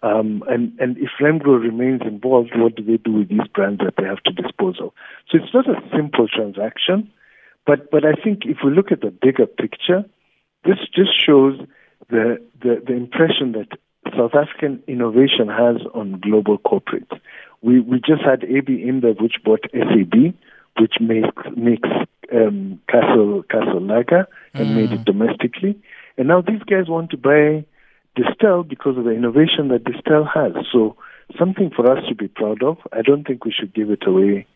Um, 0.05 0.45
and, 0.49 0.79
and 0.79 0.99
if 0.99 1.09
Remgro 1.19 1.59
remains 1.59 2.03
involved, 2.05 2.51
what 2.55 2.77
do 2.77 2.85
they 2.85 2.99
do 2.99 3.13
with 3.13 3.31
these 3.31 3.49
brands 3.55 3.81
that 3.83 3.95
they 3.97 4.05
have 4.05 4.23
to 4.25 4.33
dispose 4.33 4.79
of? 4.79 4.93
So 5.31 5.39
it's 5.39 5.55
not 5.55 5.67
a 5.67 5.81
simple 5.97 6.29
transaction, 6.29 7.11
but, 7.67 7.91
but 7.91 8.05
I 8.05 8.13
think 8.13 8.43
if 8.45 8.59
we 8.63 8.71
look 8.71 8.93
at 8.93 9.01
the 9.01 9.11
bigger 9.11 9.47
picture, 9.47 10.05
this 10.65 10.77
just 10.95 11.13
shows 11.25 11.59
the, 12.11 12.37
the, 12.61 12.83
the 12.87 12.93
impression 12.93 13.53
that 13.53 13.79
South 14.15 14.33
African 14.35 14.83
innovation 14.87 15.49
has 15.49 15.77
on 15.95 16.21
global 16.21 16.59
corporates. 16.59 17.19
We, 17.63 17.81
we 17.81 17.97
just 17.97 18.21
had 18.23 18.45
AB 18.45 18.85
InBev, 18.85 19.23
which 19.23 19.37
bought 19.43 19.65
SAB, 19.73 20.35
which 20.79 20.97
makes, 21.01 21.57
makes 21.57 21.89
um, 22.31 22.79
Castle, 22.91 23.43
Castle 23.51 23.81
Lager 23.81 24.27
and 24.53 24.69
mm. 24.69 24.75
made 24.75 24.93
it 24.93 25.07
domestically. 25.07 25.81
And 26.19 26.29
now 26.29 26.43
these 26.43 26.63
guys 26.65 26.89
want 26.89 27.11
to 27.13 27.17
buy 27.17 27.65
Distell 28.17 28.67
because 28.67 28.97
of 28.97 29.05
the 29.05 29.11
innovation 29.11 29.69
that 29.69 29.85
Distell 29.85 30.29
has. 30.33 30.53
So 30.73 30.97
something 31.39 31.71
for 31.75 31.91
us 31.91 32.05
to 32.09 32.15
be 32.15 32.29
proud 32.29 32.63
of. 32.63 32.79
I 32.93 33.03
don't 33.03 33.27
think 33.27 33.45
we 33.45 33.53
should 33.53 33.75
give 33.75 33.91
it 33.91 34.07
away 34.07 34.47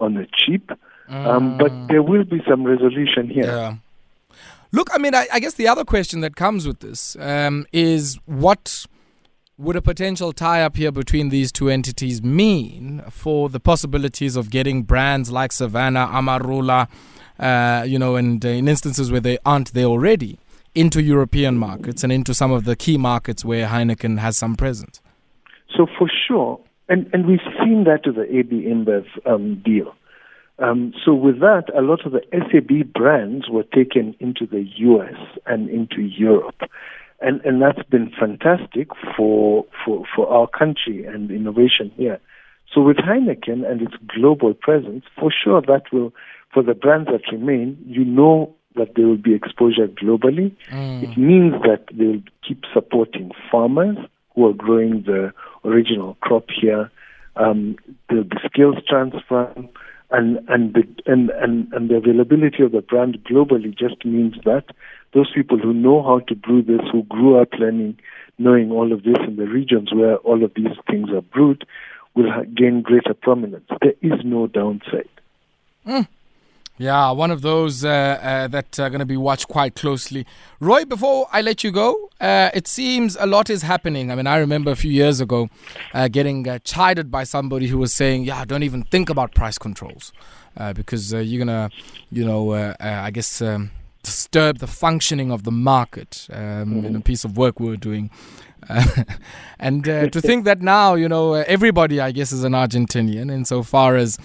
on 0.00 0.14
the 0.14 0.26
cheap, 0.34 0.70
mm. 1.08 1.26
um, 1.26 1.56
but 1.56 1.70
mm. 1.72 1.88
there 1.88 2.02
will 2.02 2.24
be 2.24 2.42
some 2.48 2.64
resolution 2.64 3.28
here. 3.28 3.44
Yeah. 3.44 3.74
Look, 4.72 4.90
I 4.92 4.98
mean, 4.98 5.14
I, 5.14 5.26
I, 5.32 5.40
guess 5.40 5.54
the 5.54 5.68
other 5.68 5.84
question 5.84 6.20
that 6.20 6.36
comes 6.36 6.66
with 6.66 6.80
this 6.80 7.16
um, 7.20 7.66
is 7.72 8.18
what 8.26 8.84
would 9.56 9.76
a 9.76 9.80
potential 9.80 10.32
tie 10.32 10.62
up 10.62 10.76
here 10.76 10.92
between 10.92 11.30
these 11.30 11.50
two 11.50 11.70
entities 11.70 12.22
mean 12.22 13.02
for 13.08 13.48
the 13.48 13.60
possibilities 13.60 14.36
of 14.36 14.50
getting 14.50 14.82
brands 14.82 15.30
like 15.30 15.52
Savanna, 15.52 16.08
Amarula, 16.12 16.88
uh, 17.38 17.84
you 17.86 17.98
know, 17.98 18.16
and 18.16 18.44
uh, 18.44 18.48
in 18.48 18.68
instances 18.68 19.10
where 19.10 19.20
they 19.20 19.38
aren't 19.46 19.72
there 19.72 19.86
already? 19.86 20.38
Into 20.76 21.02
European 21.02 21.56
markets 21.56 22.04
and 22.04 22.12
into 22.12 22.34
some 22.34 22.52
of 22.52 22.64
the 22.64 22.76
key 22.76 22.98
markets 22.98 23.44
where 23.44 23.66
Heineken 23.66 24.18
has 24.18 24.36
some 24.36 24.54
presence? 24.54 25.00
So 25.76 25.86
for 25.98 26.08
sure, 26.28 26.60
and, 26.88 27.08
and 27.12 27.26
we've 27.26 27.40
seen 27.58 27.84
that 27.84 28.02
with 28.06 28.16
the 28.16 28.36
AB 28.38 28.50
InBev 28.50 29.06
um, 29.26 29.62
deal. 29.64 29.94
Um, 30.58 30.94
so 31.04 31.12
with 31.12 31.40
that, 31.40 31.64
a 31.76 31.82
lot 31.82 32.06
of 32.06 32.12
the 32.12 32.22
SAB 32.32 32.92
brands 32.92 33.48
were 33.50 33.64
taken 33.64 34.14
into 34.20 34.46
the 34.46 34.64
US 34.78 35.14
and 35.46 35.68
into 35.68 36.00
Europe. 36.02 36.60
And, 37.20 37.40
and 37.44 37.60
that's 37.60 37.82
been 37.88 38.10
fantastic 38.18 38.88
for, 39.16 39.64
for, 39.84 40.04
for 40.14 40.28
our 40.28 40.46
country 40.46 41.04
and 41.04 41.30
innovation 41.30 41.90
here. 41.96 42.20
So 42.72 42.80
with 42.82 42.98
Heineken 42.98 43.68
and 43.68 43.82
its 43.82 43.94
global 44.14 44.54
presence, 44.54 45.04
for 45.18 45.32
sure 45.32 45.60
that 45.62 45.84
will, 45.92 46.12
for 46.52 46.62
the 46.62 46.74
brands 46.74 47.08
that 47.10 47.32
remain, 47.32 47.78
you 47.86 48.04
know 48.04 48.54
that 48.76 48.94
there 48.94 49.06
will 49.06 49.16
be 49.16 49.34
exposure 49.34 49.88
globally. 49.88 50.54
Mm. 50.70 51.02
It 51.02 51.18
means 51.18 51.52
that 51.62 51.84
they 51.92 52.06
will 52.06 52.22
keep 52.46 52.64
supporting 52.72 53.32
farmers 53.50 53.96
who 54.34 54.46
are 54.46 54.52
growing 54.52 55.02
the 55.02 55.32
original 55.64 56.16
crop 56.20 56.46
here. 56.50 56.90
Um, 57.36 57.76
there'll 58.08 58.24
be 58.24 58.36
skills 58.46 58.76
transfer, 58.88 59.52
and 60.10 60.38
and 60.48 60.74
the 60.74 60.84
and, 61.06 61.30
and 61.30 61.72
and 61.72 61.90
the 61.90 61.96
availability 61.96 62.62
of 62.62 62.72
the 62.72 62.80
brand 62.80 63.18
globally 63.24 63.76
just 63.76 64.04
means 64.04 64.34
that 64.44 64.64
those 65.12 65.30
people 65.34 65.58
who 65.58 65.72
know 65.72 66.02
how 66.02 66.20
to 66.20 66.34
brew 66.34 66.62
this, 66.62 66.80
who 66.92 67.02
grew 67.04 67.40
up 67.40 67.48
learning, 67.58 67.98
knowing 68.38 68.70
all 68.70 68.92
of 68.92 69.02
this 69.02 69.16
in 69.26 69.36
the 69.36 69.46
regions 69.46 69.92
where 69.92 70.16
all 70.18 70.44
of 70.44 70.52
these 70.54 70.76
things 70.90 71.10
are 71.10 71.22
brewed, 71.22 71.66
will 72.14 72.30
gain 72.54 72.82
greater 72.82 73.14
prominence. 73.14 73.66
There 73.80 73.94
is 74.02 74.24
no 74.24 74.46
downside. 74.46 75.08
Mm. 75.86 76.08
Yeah, 76.78 77.10
one 77.12 77.30
of 77.30 77.40
those 77.40 77.84
uh, 77.86 77.88
uh, 77.88 78.48
that 78.48 78.78
are 78.78 78.90
going 78.90 78.98
to 78.98 79.06
be 79.06 79.16
watched 79.16 79.48
quite 79.48 79.74
closely. 79.74 80.26
Roy, 80.60 80.84
before 80.84 81.26
I 81.32 81.40
let 81.40 81.64
you 81.64 81.70
go, 81.72 82.10
uh, 82.20 82.50
it 82.52 82.68
seems 82.68 83.16
a 83.18 83.24
lot 83.24 83.48
is 83.48 83.62
happening. 83.62 84.10
I 84.10 84.14
mean, 84.14 84.26
I 84.26 84.36
remember 84.36 84.70
a 84.70 84.76
few 84.76 84.90
years 84.90 85.20
ago 85.20 85.48
uh, 85.94 86.08
getting 86.08 86.46
uh, 86.46 86.58
chided 86.64 87.10
by 87.10 87.24
somebody 87.24 87.68
who 87.68 87.78
was 87.78 87.94
saying, 87.94 88.24
"Yeah, 88.24 88.44
don't 88.44 88.62
even 88.62 88.82
think 88.82 89.08
about 89.08 89.34
price 89.34 89.56
controls 89.56 90.12
uh, 90.58 90.74
because 90.74 91.14
you're 91.14 91.38
gonna, 91.38 91.70
you 92.10 92.24
know, 92.24 92.52
I 92.80 93.10
guess." 93.10 93.40
Um, 93.40 93.70
disturb 94.02 94.58
the 94.58 94.68
functioning 94.68 95.32
of 95.32 95.42
the 95.42 95.50
market 95.50 96.28
um, 96.30 96.38
mm-hmm. 96.38 96.84
in 96.84 96.94
a 96.94 97.00
piece 97.00 97.24
of 97.24 97.36
work 97.36 97.58
we 97.58 97.66
were 97.66 97.76
doing. 97.76 98.08
and 99.58 99.82
to 99.84 100.20
think 100.20 100.44
that 100.44 100.60
now, 100.62 100.94
you 100.94 101.08
know, 101.08 101.34
everybody, 101.34 102.00
I 102.00 102.12
guess, 102.12 102.30
is 102.30 102.44
an 102.44 102.52
Argentinian 102.52 103.32
insofar 103.32 103.96
as 103.96 104.16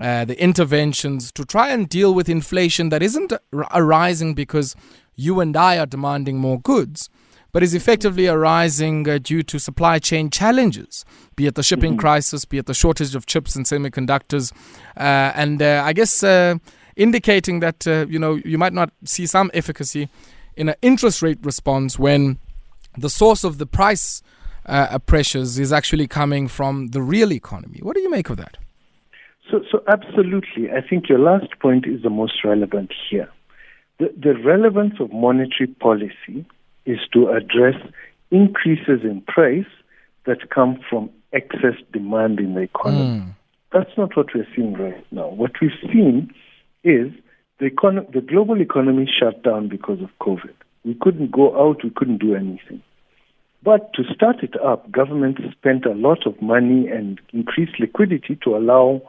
uh, 0.00 0.24
the 0.24 0.40
interventions 0.42 1.30
to 1.32 1.44
try 1.44 1.68
and 1.68 1.88
deal 1.88 2.14
with 2.14 2.28
inflation 2.28 2.88
that 2.88 3.02
isn't 3.02 3.32
arising 3.72 4.34
because 4.34 4.74
you 5.14 5.40
and 5.40 5.54
I 5.56 5.78
are 5.78 5.86
demanding 5.86 6.38
more 6.38 6.58
goods, 6.58 7.10
but 7.52 7.62
is 7.62 7.74
effectively 7.74 8.26
arising 8.26 9.08
uh, 9.08 9.18
due 9.18 9.42
to 9.42 9.58
supply 9.58 9.98
chain 9.98 10.30
challenges, 10.30 11.04
be 11.36 11.46
it 11.46 11.54
the 11.54 11.62
shipping 11.62 11.92
mm-hmm. 11.92 12.00
crisis, 12.00 12.46
be 12.46 12.58
it 12.58 12.66
the 12.66 12.74
shortage 12.74 13.14
of 13.14 13.26
chips 13.26 13.54
and 13.54 13.66
semiconductors, 13.66 14.52
uh, 14.96 15.32
and 15.34 15.60
uh, 15.60 15.82
I 15.84 15.92
guess 15.92 16.22
uh, 16.22 16.54
indicating 16.96 17.60
that 17.60 17.86
uh, 17.86 18.06
you 18.08 18.18
know 18.18 18.36
you 18.36 18.56
might 18.56 18.72
not 18.72 18.92
see 19.04 19.26
some 19.26 19.50
efficacy 19.52 20.08
in 20.56 20.70
an 20.70 20.76
interest 20.80 21.20
rate 21.20 21.38
response 21.42 21.98
when 21.98 22.38
the 22.96 23.10
source 23.10 23.44
of 23.44 23.58
the 23.58 23.66
price 23.66 24.22
pressures 25.06 25.58
is 25.58 25.72
actually 25.72 26.06
coming 26.06 26.46
from 26.46 26.88
the 26.88 27.02
real 27.02 27.32
economy. 27.32 27.80
What 27.82 27.96
do 27.96 28.00
you 28.00 28.10
make 28.10 28.30
of 28.30 28.36
that? 28.36 28.56
So, 29.50 29.62
so 29.70 29.82
absolutely, 29.88 30.70
I 30.70 30.80
think 30.86 31.08
your 31.08 31.18
last 31.18 31.58
point 31.60 31.86
is 31.86 32.02
the 32.02 32.10
most 32.10 32.44
relevant 32.44 32.92
here. 33.10 33.28
The, 33.98 34.12
the 34.16 34.34
relevance 34.38 34.94
of 35.00 35.12
monetary 35.12 35.66
policy 35.66 36.46
is 36.86 36.98
to 37.12 37.28
address 37.28 37.74
increases 38.30 39.00
in 39.02 39.22
price 39.26 39.66
that 40.26 40.50
come 40.50 40.78
from 40.88 41.10
excess 41.32 41.74
demand 41.92 42.38
in 42.38 42.54
the 42.54 42.62
economy. 42.62 43.20
Mm. 43.20 43.34
That's 43.72 43.90
not 43.96 44.16
what 44.16 44.34
we're 44.34 44.46
seeing 44.54 44.74
right 44.74 45.04
now. 45.12 45.28
What 45.28 45.52
we've 45.60 45.70
seen 45.92 46.32
is 46.82 47.12
the, 47.58 47.70
econ- 47.70 48.12
the 48.12 48.20
global 48.20 48.60
economy 48.60 49.08
shut 49.18 49.42
down 49.42 49.68
because 49.68 50.00
of 50.00 50.10
COVID. 50.20 50.54
We 50.84 50.96
couldn't 51.00 51.30
go 51.30 51.60
out, 51.60 51.84
we 51.84 51.90
couldn't 51.90 52.18
do 52.18 52.34
anything. 52.34 52.82
But 53.62 53.92
to 53.94 54.02
start 54.14 54.42
it 54.42 54.54
up, 54.64 54.90
governments 54.90 55.42
spent 55.52 55.84
a 55.84 55.92
lot 55.92 56.26
of 56.26 56.40
money 56.40 56.88
and 56.88 57.20
increased 57.32 57.78
liquidity 57.78 58.38
to 58.44 58.56
allow 58.56 59.02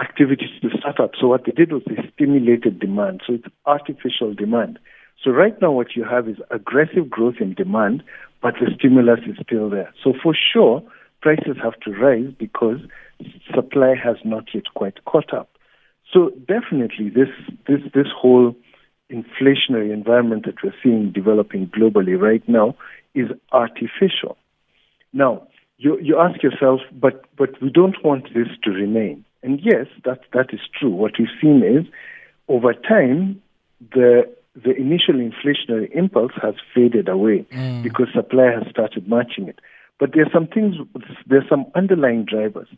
activities 0.00 0.50
to 0.62 0.68
start 0.78 1.00
up. 1.00 1.12
So 1.20 1.28
what 1.28 1.44
they 1.46 1.52
did 1.52 1.72
was 1.72 1.82
they 1.86 1.96
stimulated 2.14 2.80
demand. 2.80 3.22
So 3.26 3.34
it's 3.34 3.46
artificial 3.64 4.34
demand. 4.34 4.78
So 5.22 5.30
right 5.30 5.60
now 5.60 5.72
what 5.72 5.96
you 5.96 6.04
have 6.04 6.28
is 6.28 6.36
aggressive 6.50 7.08
growth 7.08 7.36
in 7.40 7.54
demand, 7.54 8.02
but 8.42 8.54
the 8.60 8.70
stimulus 8.78 9.20
is 9.26 9.36
still 9.42 9.70
there. 9.70 9.92
So 10.02 10.12
for 10.22 10.34
sure, 10.34 10.82
prices 11.22 11.56
have 11.62 11.78
to 11.80 11.90
rise 11.92 12.32
because 12.38 12.78
supply 13.54 13.94
has 14.02 14.16
not 14.24 14.44
yet 14.54 14.64
quite 14.74 15.04
caught 15.04 15.32
up. 15.32 15.48
So 16.12 16.30
definitely 16.46 17.08
this 17.08 17.28
this 17.66 17.80
this 17.94 18.06
whole 18.14 18.54
inflationary 19.10 19.92
environment 19.92 20.44
that 20.46 20.62
we're 20.62 20.74
seeing 20.82 21.12
developing 21.12 21.68
globally 21.68 22.20
right 22.20 22.46
now 22.48 22.76
is 23.14 23.28
artificial. 23.52 24.36
Now, 25.12 25.46
you, 25.78 25.98
you 26.00 26.18
ask 26.18 26.42
yourself, 26.42 26.80
but, 26.92 27.24
but 27.36 27.50
we 27.62 27.70
don't 27.70 27.96
want 28.04 28.24
this 28.34 28.48
to 28.64 28.70
remain. 28.70 29.24
And 29.42 29.60
yes, 29.62 29.86
that, 30.04 30.20
that 30.32 30.52
is 30.52 30.60
true. 30.78 30.90
What 30.90 31.12
we've 31.18 31.28
seen 31.40 31.62
is 31.62 31.86
over 32.48 32.72
time, 32.74 33.40
the, 33.92 34.22
the 34.54 34.74
initial 34.74 35.14
inflationary 35.14 35.90
impulse 35.94 36.32
has 36.42 36.54
faded 36.74 37.08
away 37.08 37.46
mm. 37.52 37.82
because 37.82 38.08
supply 38.14 38.50
has 38.52 38.68
started 38.70 39.08
matching 39.08 39.48
it. 39.48 39.58
But 39.98 40.10
there 40.12 40.24
are 40.24 40.32
some 40.32 40.46
things, 40.46 40.76
there 41.26 41.38
are 41.38 41.48
some 41.48 41.66
underlying 41.74 42.24
drivers. 42.24 42.68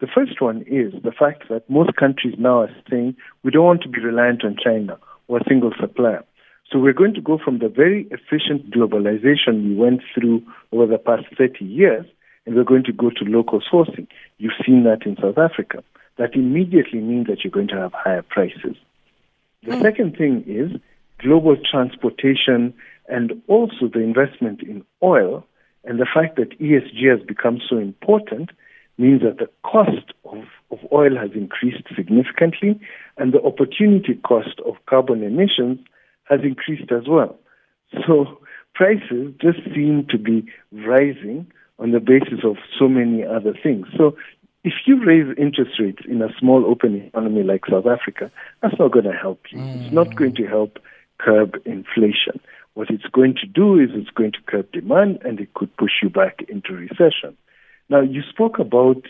The 0.00 0.06
first 0.14 0.40
one 0.42 0.62
is 0.66 0.92
the 1.02 1.12
fact 1.12 1.44
that 1.48 1.68
most 1.70 1.96
countries 1.96 2.34
now 2.38 2.62
are 2.62 2.76
saying 2.90 3.16
we 3.42 3.50
don't 3.50 3.64
want 3.64 3.82
to 3.82 3.88
be 3.88 4.00
reliant 4.00 4.44
on 4.44 4.56
China 4.62 4.98
or 5.28 5.38
a 5.38 5.44
single 5.48 5.72
supplier. 5.80 6.22
So 6.70 6.78
we're 6.78 6.92
going 6.92 7.14
to 7.14 7.20
go 7.20 7.38
from 7.42 7.60
the 7.60 7.68
very 7.68 8.08
efficient 8.10 8.70
globalization 8.72 9.64
we 9.64 9.74
went 9.74 10.02
through 10.14 10.42
over 10.72 10.86
the 10.86 10.98
past 10.98 11.24
30 11.38 11.64
years, 11.64 12.04
and 12.44 12.54
we're 12.54 12.64
going 12.64 12.84
to 12.84 12.92
go 12.92 13.10
to 13.10 13.24
local 13.24 13.60
sourcing. 13.72 14.06
You've 14.38 14.58
seen 14.66 14.84
that 14.84 15.06
in 15.06 15.16
South 15.16 15.38
Africa. 15.38 15.82
That 16.18 16.34
immediately 16.34 17.00
means 17.00 17.26
that 17.26 17.44
you're 17.44 17.50
going 17.50 17.68
to 17.68 17.76
have 17.76 17.92
higher 17.92 18.22
prices. 18.22 18.76
The 19.62 19.72
mm. 19.72 19.82
second 19.82 20.16
thing 20.16 20.44
is 20.46 20.80
global 21.18 21.56
transportation 21.70 22.74
and 23.08 23.42
also 23.48 23.88
the 23.92 24.00
investment 24.00 24.62
in 24.62 24.84
oil 25.02 25.44
and 25.84 26.00
the 26.00 26.06
fact 26.12 26.36
that 26.36 26.58
ESG 26.58 27.10
has 27.10 27.24
become 27.26 27.60
so 27.68 27.78
important 27.78 28.50
means 28.98 29.22
that 29.22 29.38
the 29.38 29.48
cost 29.62 30.12
of, 30.24 30.44
of 30.70 30.78
oil 30.92 31.16
has 31.16 31.30
increased 31.34 31.84
significantly 31.94 32.80
and 33.18 33.32
the 33.32 33.42
opportunity 33.42 34.14
cost 34.14 34.60
of 34.66 34.74
carbon 34.86 35.22
emissions 35.22 35.78
has 36.24 36.40
increased 36.42 36.90
as 36.90 37.06
well. 37.08 37.38
So 38.06 38.38
prices 38.74 39.32
just 39.40 39.58
seem 39.74 40.06
to 40.10 40.18
be 40.18 40.46
rising 40.72 41.46
on 41.78 41.92
the 41.92 42.00
basis 42.00 42.40
of 42.42 42.56
so 42.78 42.88
many 42.88 43.24
other 43.24 43.54
things. 43.62 43.86
So 43.96 44.16
if 44.66 44.74
you 44.84 45.02
raise 45.02 45.32
interest 45.38 45.78
rates 45.78 46.02
in 46.08 46.20
a 46.20 46.28
small 46.40 46.66
open 46.66 46.96
economy 46.96 47.44
like 47.44 47.64
South 47.70 47.86
Africa, 47.86 48.32
that's 48.60 48.76
not 48.80 48.90
going 48.90 49.04
to 49.04 49.12
help 49.12 49.40
you. 49.50 49.58
Mm. 49.58 49.84
It's 49.84 49.94
not 49.94 50.16
going 50.16 50.34
to 50.34 50.46
help 50.46 50.80
curb 51.18 51.54
inflation. 51.64 52.40
What 52.74 52.90
it's 52.90 53.06
going 53.12 53.36
to 53.36 53.46
do 53.46 53.78
is 53.78 53.90
it's 53.92 54.10
going 54.10 54.32
to 54.32 54.40
curb 54.44 54.72
demand 54.72 55.20
and 55.24 55.38
it 55.38 55.54
could 55.54 55.74
push 55.76 55.92
you 56.02 56.10
back 56.10 56.42
into 56.48 56.72
recession. 56.72 57.36
Now, 57.88 58.00
you 58.00 58.22
spoke 58.28 58.58
about 58.58 59.02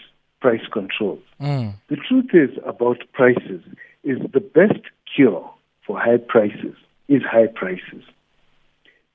price 0.42 0.66
controls. 0.70 1.22
Mm. 1.40 1.74
The 1.88 1.96
truth 1.96 2.34
is 2.34 2.50
about 2.66 2.98
prices 3.14 3.62
is 4.04 4.18
the 4.34 4.40
best 4.40 4.82
cure 5.16 5.50
for 5.86 5.98
high 5.98 6.18
prices 6.18 6.76
is 7.08 7.22
high 7.22 7.46
prices. 7.46 8.04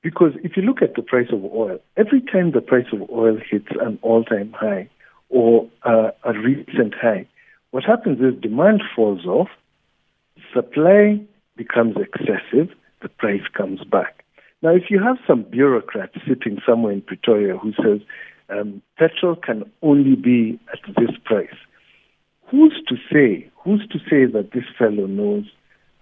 Because 0.02 0.32
if 0.42 0.56
you 0.56 0.64
look 0.64 0.82
at 0.82 0.96
the 0.96 1.02
price 1.02 1.28
of 1.32 1.44
oil, 1.44 1.78
every 1.96 2.20
time 2.20 2.50
the 2.50 2.60
price 2.60 2.92
of 2.92 3.08
oil 3.10 3.38
hits 3.48 3.68
an 3.80 4.00
all-time 4.02 4.52
high 4.52 4.88
or 5.32 5.68
uh, 5.82 6.10
a 6.24 6.32
recent 6.34 6.94
high, 6.94 7.26
what 7.70 7.84
happens 7.84 8.20
is 8.20 8.40
demand 8.40 8.82
falls 8.94 9.24
off, 9.26 9.48
supply 10.54 11.20
becomes 11.56 11.96
excessive, 11.96 12.68
the 13.00 13.08
price 13.08 13.42
comes 13.56 13.82
back. 13.84 14.24
Now, 14.60 14.70
if 14.74 14.84
you 14.90 15.02
have 15.02 15.16
some 15.26 15.42
bureaucrat 15.42 16.10
sitting 16.28 16.58
somewhere 16.66 16.92
in 16.92 17.00
Pretoria 17.00 17.56
who 17.56 17.72
says 17.82 18.00
um, 18.48 18.82
petrol 18.98 19.34
can 19.34 19.64
only 19.80 20.14
be 20.14 20.60
at 20.72 20.94
this 20.96 21.16
price, 21.24 21.56
who's 22.48 22.78
to 22.88 22.96
say? 23.10 23.50
Who's 23.64 23.86
to 23.88 23.98
say 23.98 24.26
that 24.26 24.50
this 24.52 24.64
fellow 24.78 25.06
knows 25.06 25.46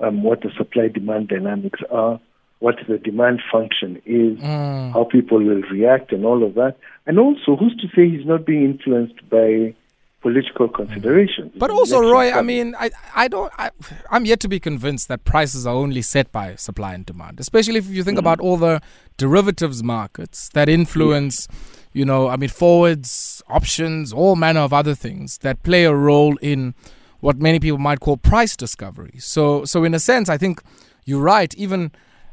um, 0.00 0.24
what 0.24 0.42
the 0.42 0.50
supply 0.56 0.88
demand 0.88 1.28
dynamics 1.28 1.80
are, 1.90 2.20
what 2.60 2.76
the 2.86 2.98
demand 2.98 3.42
function 3.50 3.96
is, 4.04 4.38
mm. 4.38 4.92
how 4.92 5.04
people 5.04 5.38
will 5.38 5.62
react, 5.62 6.12
and 6.12 6.24
all 6.24 6.44
of 6.44 6.54
that. 6.54 6.76
And 7.06 7.18
also, 7.18 7.56
who's 7.56 7.74
to 7.76 7.88
say 7.88 8.08
he's 8.08 8.26
not 8.26 8.46
being 8.46 8.64
influenced 8.64 9.28
by 9.28 9.74
political 10.20 10.68
considerations? 10.68 11.52
But 11.56 11.70
also, 11.70 12.00
Roy, 12.00 12.30
I 12.30 12.42
mean, 12.42 12.74
I, 12.78 12.90
I 13.16 13.28
don't, 13.28 13.50
I, 13.58 13.70
am 14.10 14.26
yet 14.26 14.40
to 14.40 14.48
be 14.48 14.60
convinced 14.60 15.08
that 15.08 15.24
prices 15.24 15.66
are 15.66 15.74
only 15.74 16.02
set 16.02 16.30
by 16.32 16.54
supply 16.56 16.92
and 16.92 17.04
demand, 17.04 17.40
especially 17.40 17.76
if 17.76 17.88
you 17.88 18.04
think 18.04 18.16
mm. 18.16 18.20
about 18.20 18.40
all 18.40 18.58
the 18.58 18.80
derivatives 19.16 19.82
markets 19.82 20.50
that 20.50 20.68
influence. 20.68 21.48
You 21.92 22.04
know, 22.04 22.28
I 22.28 22.36
mean, 22.36 22.50
forwards, 22.50 23.42
options, 23.48 24.12
all 24.12 24.36
manner 24.36 24.60
of 24.60 24.72
other 24.72 24.94
things 24.94 25.38
that 25.38 25.62
play 25.64 25.84
a 25.84 25.94
role 25.94 26.36
in 26.36 26.74
what 27.18 27.38
many 27.38 27.58
people 27.58 27.78
might 27.78 28.00
call 28.00 28.16
price 28.16 28.54
discovery. 28.54 29.14
So, 29.18 29.64
so 29.64 29.82
in 29.82 29.92
a 29.94 29.98
sense, 29.98 30.28
I 30.28 30.38
think 30.38 30.62
you're 31.04 31.20
right. 31.20 31.52
Even 31.54 31.90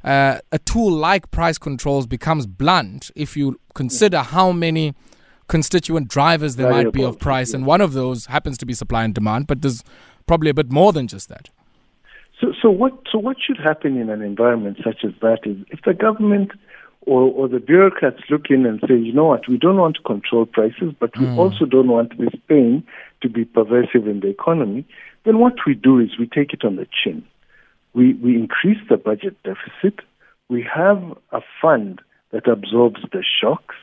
uh, 0.08 0.40
a 0.52 0.60
tool 0.60 0.92
like 0.92 1.30
price 1.32 1.58
controls 1.58 2.08
becomes 2.08 2.48
blunt 2.48 3.12
if 3.16 3.36
you 3.36 3.60
consider 3.74 4.20
how 4.20 4.52
many 4.52 4.94
constituent 5.48 6.08
drivers 6.08 6.56
there 6.56 6.70
might 6.70 6.92
be 6.94 7.04
of 7.04 7.20
price, 7.20 7.54
and 7.54 7.66
one 7.66 7.82
of 7.82 7.94
those 7.94 8.28
happens 8.28 8.58
to 8.58 8.66
be 8.66 8.74
supply 8.74 9.04
and 9.04 9.14
demand. 9.14 9.48
But 9.48 9.62
there's 9.62 9.84
probably 10.26 10.50
a 10.50 10.54
bit 10.54 10.72
more 10.72 10.94
than 10.94 11.08
just 11.08 11.30
that. 11.30 11.50
So, 12.40 12.54
so 12.62 12.70
what? 12.70 12.94
So, 13.12 13.18
what 13.18 13.38
should 13.46 13.58
happen 13.58 13.98
in 13.98 14.10
an 14.10 14.22
environment 14.22 14.78
such 14.84 15.04
as 15.04 15.12
that 15.22 15.40
is 15.46 15.58
if 15.70 15.82
the 15.84 15.94
government 15.94 16.52
or, 17.08 17.22
or 17.24 17.48
the 17.48 17.60
bureaucrats 17.60 18.22
look 18.30 18.50
in 18.50 18.66
and 18.66 18.82
say, 18.88 18.96
you 18.96 19.14
know 19.14 19.26
what, 19.26 19.48
we 19.48 19.58
don't 19.58 19.78
want 19.78 19.96
to 19.96 20.02
control 20.04 20.46
prices, 20.46 20.94
but 21.00 21.18
we 21.18 21.26
mm. 21.26 21.38
also 21.38 21.66
don't 21.66 21.88
want 21.88 22.18
this 22.18 22.36
pain 22.50 22.84
to 23.22 23.30
be 23.30 23.46
pervasive 23.46 24.08
in 24.08 24.20
the 24.20 24.28
economy, 24.28 24.86
then 25.26 25.40
what 25.40 25.54
we 25.66 25.74
do 25.74 26.00
is 26.00 26.20
we 26.20 26.28
take 26.28 26.54
it 26.54 26.66
on 26.66 26.76
the 26.76 26.86
chin. 26.86 27.26
We, 27.98 28.14
we 28.14 28.36
increase 28.36 28.78
the 28.90 28.98
budget 28.98 29.36
deficit. 29.44 30.06
We 30.50 30.62
have 30.74 31.02
a 31.32 31.42
fund 31.60 32.00
that 32.32 32.48
absorbs 32.48 33.02
the 33.12 33.24
shocks. 33.42 33.76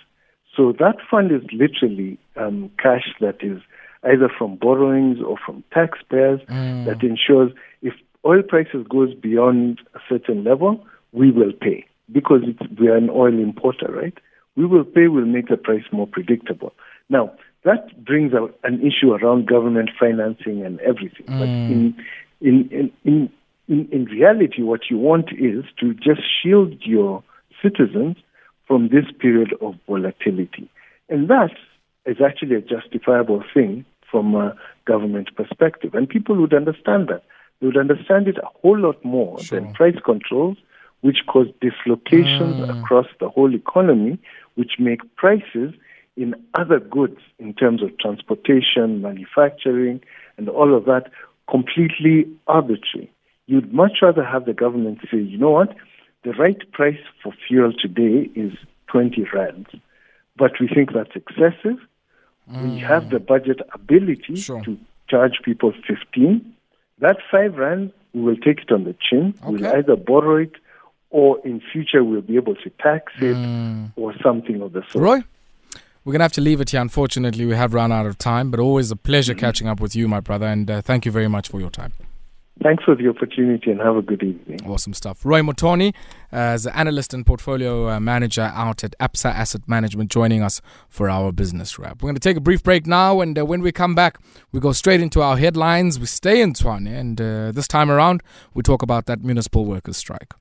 So 0.57 0.73
that 0.79 0.99
fund 1.11 1.33
is 1.33 1.43
literally 1.53 2.17
um, 2.37 2.71
cash 2.81 3.09
that 3.21 3.39
is 3.43 3.61
either 4.05 4.31
from 4.39 4.55
borrowings 4.55 5.19
or 5.21 5.37
from 5.45 5.65
taxpayers 5.73 6.41
mm. 6.49 6.85
that 6.87 7.03
ensures 7.03 7.51
if 7.83 7.95
oil 8.25 8.43
prices 8.43 8.87
goes 8.89 9.13
beyond 9.15 9.81
a 9.97 9.99
certain 10.09 10.45
level, 10.45 10.87
we 11.13 11.33
will 11.33 11.53
pay 11.53 11.85
because 12.13 12.43
we 12.79 12.87
are 12.87 12.97
an 12.97 13.11
oil 13.11 13.37
importer, 13.37 13.91
right? 13.91 14.17
We 14.55 14.65
will 14.67 14.85
pay, 14.85 15.09
we'll 15.09 15.27
make 15.27 15.49
the 15.49 15.57
price 15.57 15.85
more 15.91 16.07
predictable. 16.07 16.73
Now, 17.09 17.33
that 17.65 18.05
brings 18.05 18.33
out 18.33 18.57
an 18.63 18.81
issue 18.81 19.13
around 19.13 19.49
government 19.49 19.91
financing 19.99 20.65
and 20.65 20.79
everything. 20.81 21.27
Mm. 21.27 21.39
But 21.39 21.49
in, 21.49 21.97
in, 22.41 22.69
in, 22.71 22.93
in, 23.05 23.33
in, 23.69 23.89
in 23.91 24.05
reality, 24.07 24.63
what 24.63 24.91
you 24.91 24.99
want 24.99 25.31
is 25.33 25.65
to 25.81 25.95
just 25.95 26.21
shield 26.43 26.75
your 26.81 27.23
citizens 27.63 28.17
from 28.67 28.89
this 28.89 29.05
period 29.19 29.55
of 29.61 29.75
volatility. 29.87 30.71
And 31.09 31.29
that 31.29 31.53
is 32.07 32.17
actually 32.25 32.57
a 32.57 32.61
justifiable 32.61 33.43
thing 33.53 33.85
from 34.11 34.35
a 34.35 34.55
government 34.87 35.35
perspective. 35.37 35.95
And 35.95 36.09
people 36.09 36.37
would 36.37 36.55
understand 36.55 37.09
that. 37.09 37.23
They 37.61 37.67
would 37.67 37.77
understand 37.77 38.29
it 38.29 38.39
a 38.39 38.47
whole 38.61 38.79
lot 38.79 39.03
more 39.05 39.41
sure. 39.41 39.61
than 39.61 39.73
price 39.73 39.97
controls 40.05 40.57
which 41.05 41.19
cause 41.27 41.49
dislocations 41.61 42.57
mm. 42.57 42.81
across 42.81 43.05
the 43.21 43.29
whole 43.29 43.55
economy, 43.55 44.19
which 44.55 44.73
make 44.79 45.01
prices 45.17 45.75
in 46.17 46.35
other 46.55 46.81
goods 46.81 47.19
in 47.39 47.53
terms 47.53 47.83
of 47.83 47.91
transportation, 47.99 49.03
manufacturing, 49.03 50.01
and 50.39 50.49
all 50.49 50.75
of 50.75 50.87
that 50.87 51.11
completely 51.51 52.27
arbitrary. 52.47 53.13
You'd 53.47 53.73
much 53.73 53.99
rather 54.03 54.25
have 54.25 54.47
the 54.47 54.55
government 54.55 55.01
say, 55.11 55.19
you 55.19 55.39
know 55.39 55.51
what, 55.51 55.77
the 56.25 56.33
right 56.33 56.59
price 56.73 56.99
for 57.23 57.33
fuel 57.47 57.73
today 57.73 58.31
is 58.35 58.53
20 58.89 59.27
rand, 59.33 59.67
but 60.37 60.53
we 60.61 60.69
think 60.69 60.93
that's 60.93 61.15
excessive. 61.15 61.79
Mm. 62.51 62.75
We 62.75 62.79
have 62.81 63.11
the 63.11 63.21
budget 63.21 63.61
ability 63.73 64.37
sure. 64.37 64.63
to 64.65 64.79
charge 65.09 65.41
people 65.45 65.73
15. 65.87 66.55
That 66.99 67.17
5 67.31 67.57
rand, 67.57 67.93
we 68.15 68.23
will 68.23 68.37
take 68.37 68.61
it 68.61 68.73
on 68.73 68.85
the 68.85 68.95
chin. 69.01 69.35
Okay. 69.43 69.51
We'll 69.51 69.67
either 69.67 69.97
borrow 69.97 70.37
it 70.37 70.53
or 71.11 71.39
in 71.45 71.61
future 71.61 72.03
we'll 72.03 72.23
be 72.23 72.37
able 72.37 72.55
to 72.57 72.71
tax 72.81 73.13
it 73.19 73.37
mm. 73.37 73.93
or 73.97 74.15
something 74.23 74.61
of 74.63 74.73
the 74.73 74.83
sort. 74.91 75.05
Roy? 75.05 75.25
We're 76.05 76.13
going 76.13 76.21
to 76.21 76.25
have 76.25 76.33
to 76.33 76.41
leave 76.41 76.61
it 76.61 76.71
here. 76.71 76.81
Unfortunately, 76.81 77.47
we 77.47 77.55
have 77.55 77.73
run 77.73 77.91
out 77.91 78.05
of 78.05 78.19
time, 78.19 78.51
but 78.51 78.61
always 78.61 78.91
a 78.91 78.97
pleasure 78.97 79.33
mm-hmm. 79.33 79.41
catching 79.41 79.69
up 79.69 79.81
with 79.81 79.97
you, 79.97 80.07
my 80.07 80.21
brother, 80.21 80.47
and 80.47 80.71
uh, 80.71 80.83
thank 80.83 81.07
you 81.07 81.13
very 81.13 81.29
much 81.29 81.49
for 81.49 81.61
your 81.61 81.71
time. 81.71 81.93
Thanks 82.65 82.83
for 82.83 82.95
the 82.95 83.09
opportunity 83.11 83.71
and 83.71 83.79
have 83.79 83.95
a 83.95 84.01
good 84.01 84.23
evening. 84.23 84.59
Awesome 84.67 84.95
stuff. 84.95 85.23
Roy 85.23 85.43
Mutooni, 85.43 85.95
uh, 86.33 86.37
as 86.57 86.65
an 86.65 86.73
analyst 86.75 87.13
and 87.13 87.27
portfolio 87.27 87.91
uh, 87.91 88.01
manager 88.01 88.51
out 88.55 88.83
at 88.83 88.95
Absa 88.99 89.27
Asset 89.27 89.69
Management, 89.69 90.11
joining 90.11 90.43
us 90.43 90.63
for 90.89 91.11
our 91.11 91.31
business 91.31 91.79
wrap. 91.79 92.03
We're 92.03 92.07
going 92.07 92.15
to 92.15 92.21
take 92.21 92.39
a 92.39 92.41
brief 92.41 92.63
break 92.63 92.87
now, 92.87 93.21
and 93.21 93.39
uh, 93.39 93.45
when 93.45 93.61
we 93.61 93.71
come 93.71 93.95
back, 93.95 94.19
we 94.51 94.61
go 94.61 94.73
straight 94.73 95.03
into 95.03 95.21
our 95.21 95.37
headlines. 95.37 96.01
We 96.01 96.07
stay 96.07 96.41
in 96.41 96.55
Tshwane, 96.55 96.89
and 96.89 97.21
uh, 97.21 97.53
this 97.53 97.69
time 97.69 97.91
around, 97.91 98.23
we 98.55 98.63
talk 98.63 98.81
about 98.81 99.05
that 99.05 99.23
municipal 99.23 99.67
workers' 99.67 99.99
strike. 99.99 100.33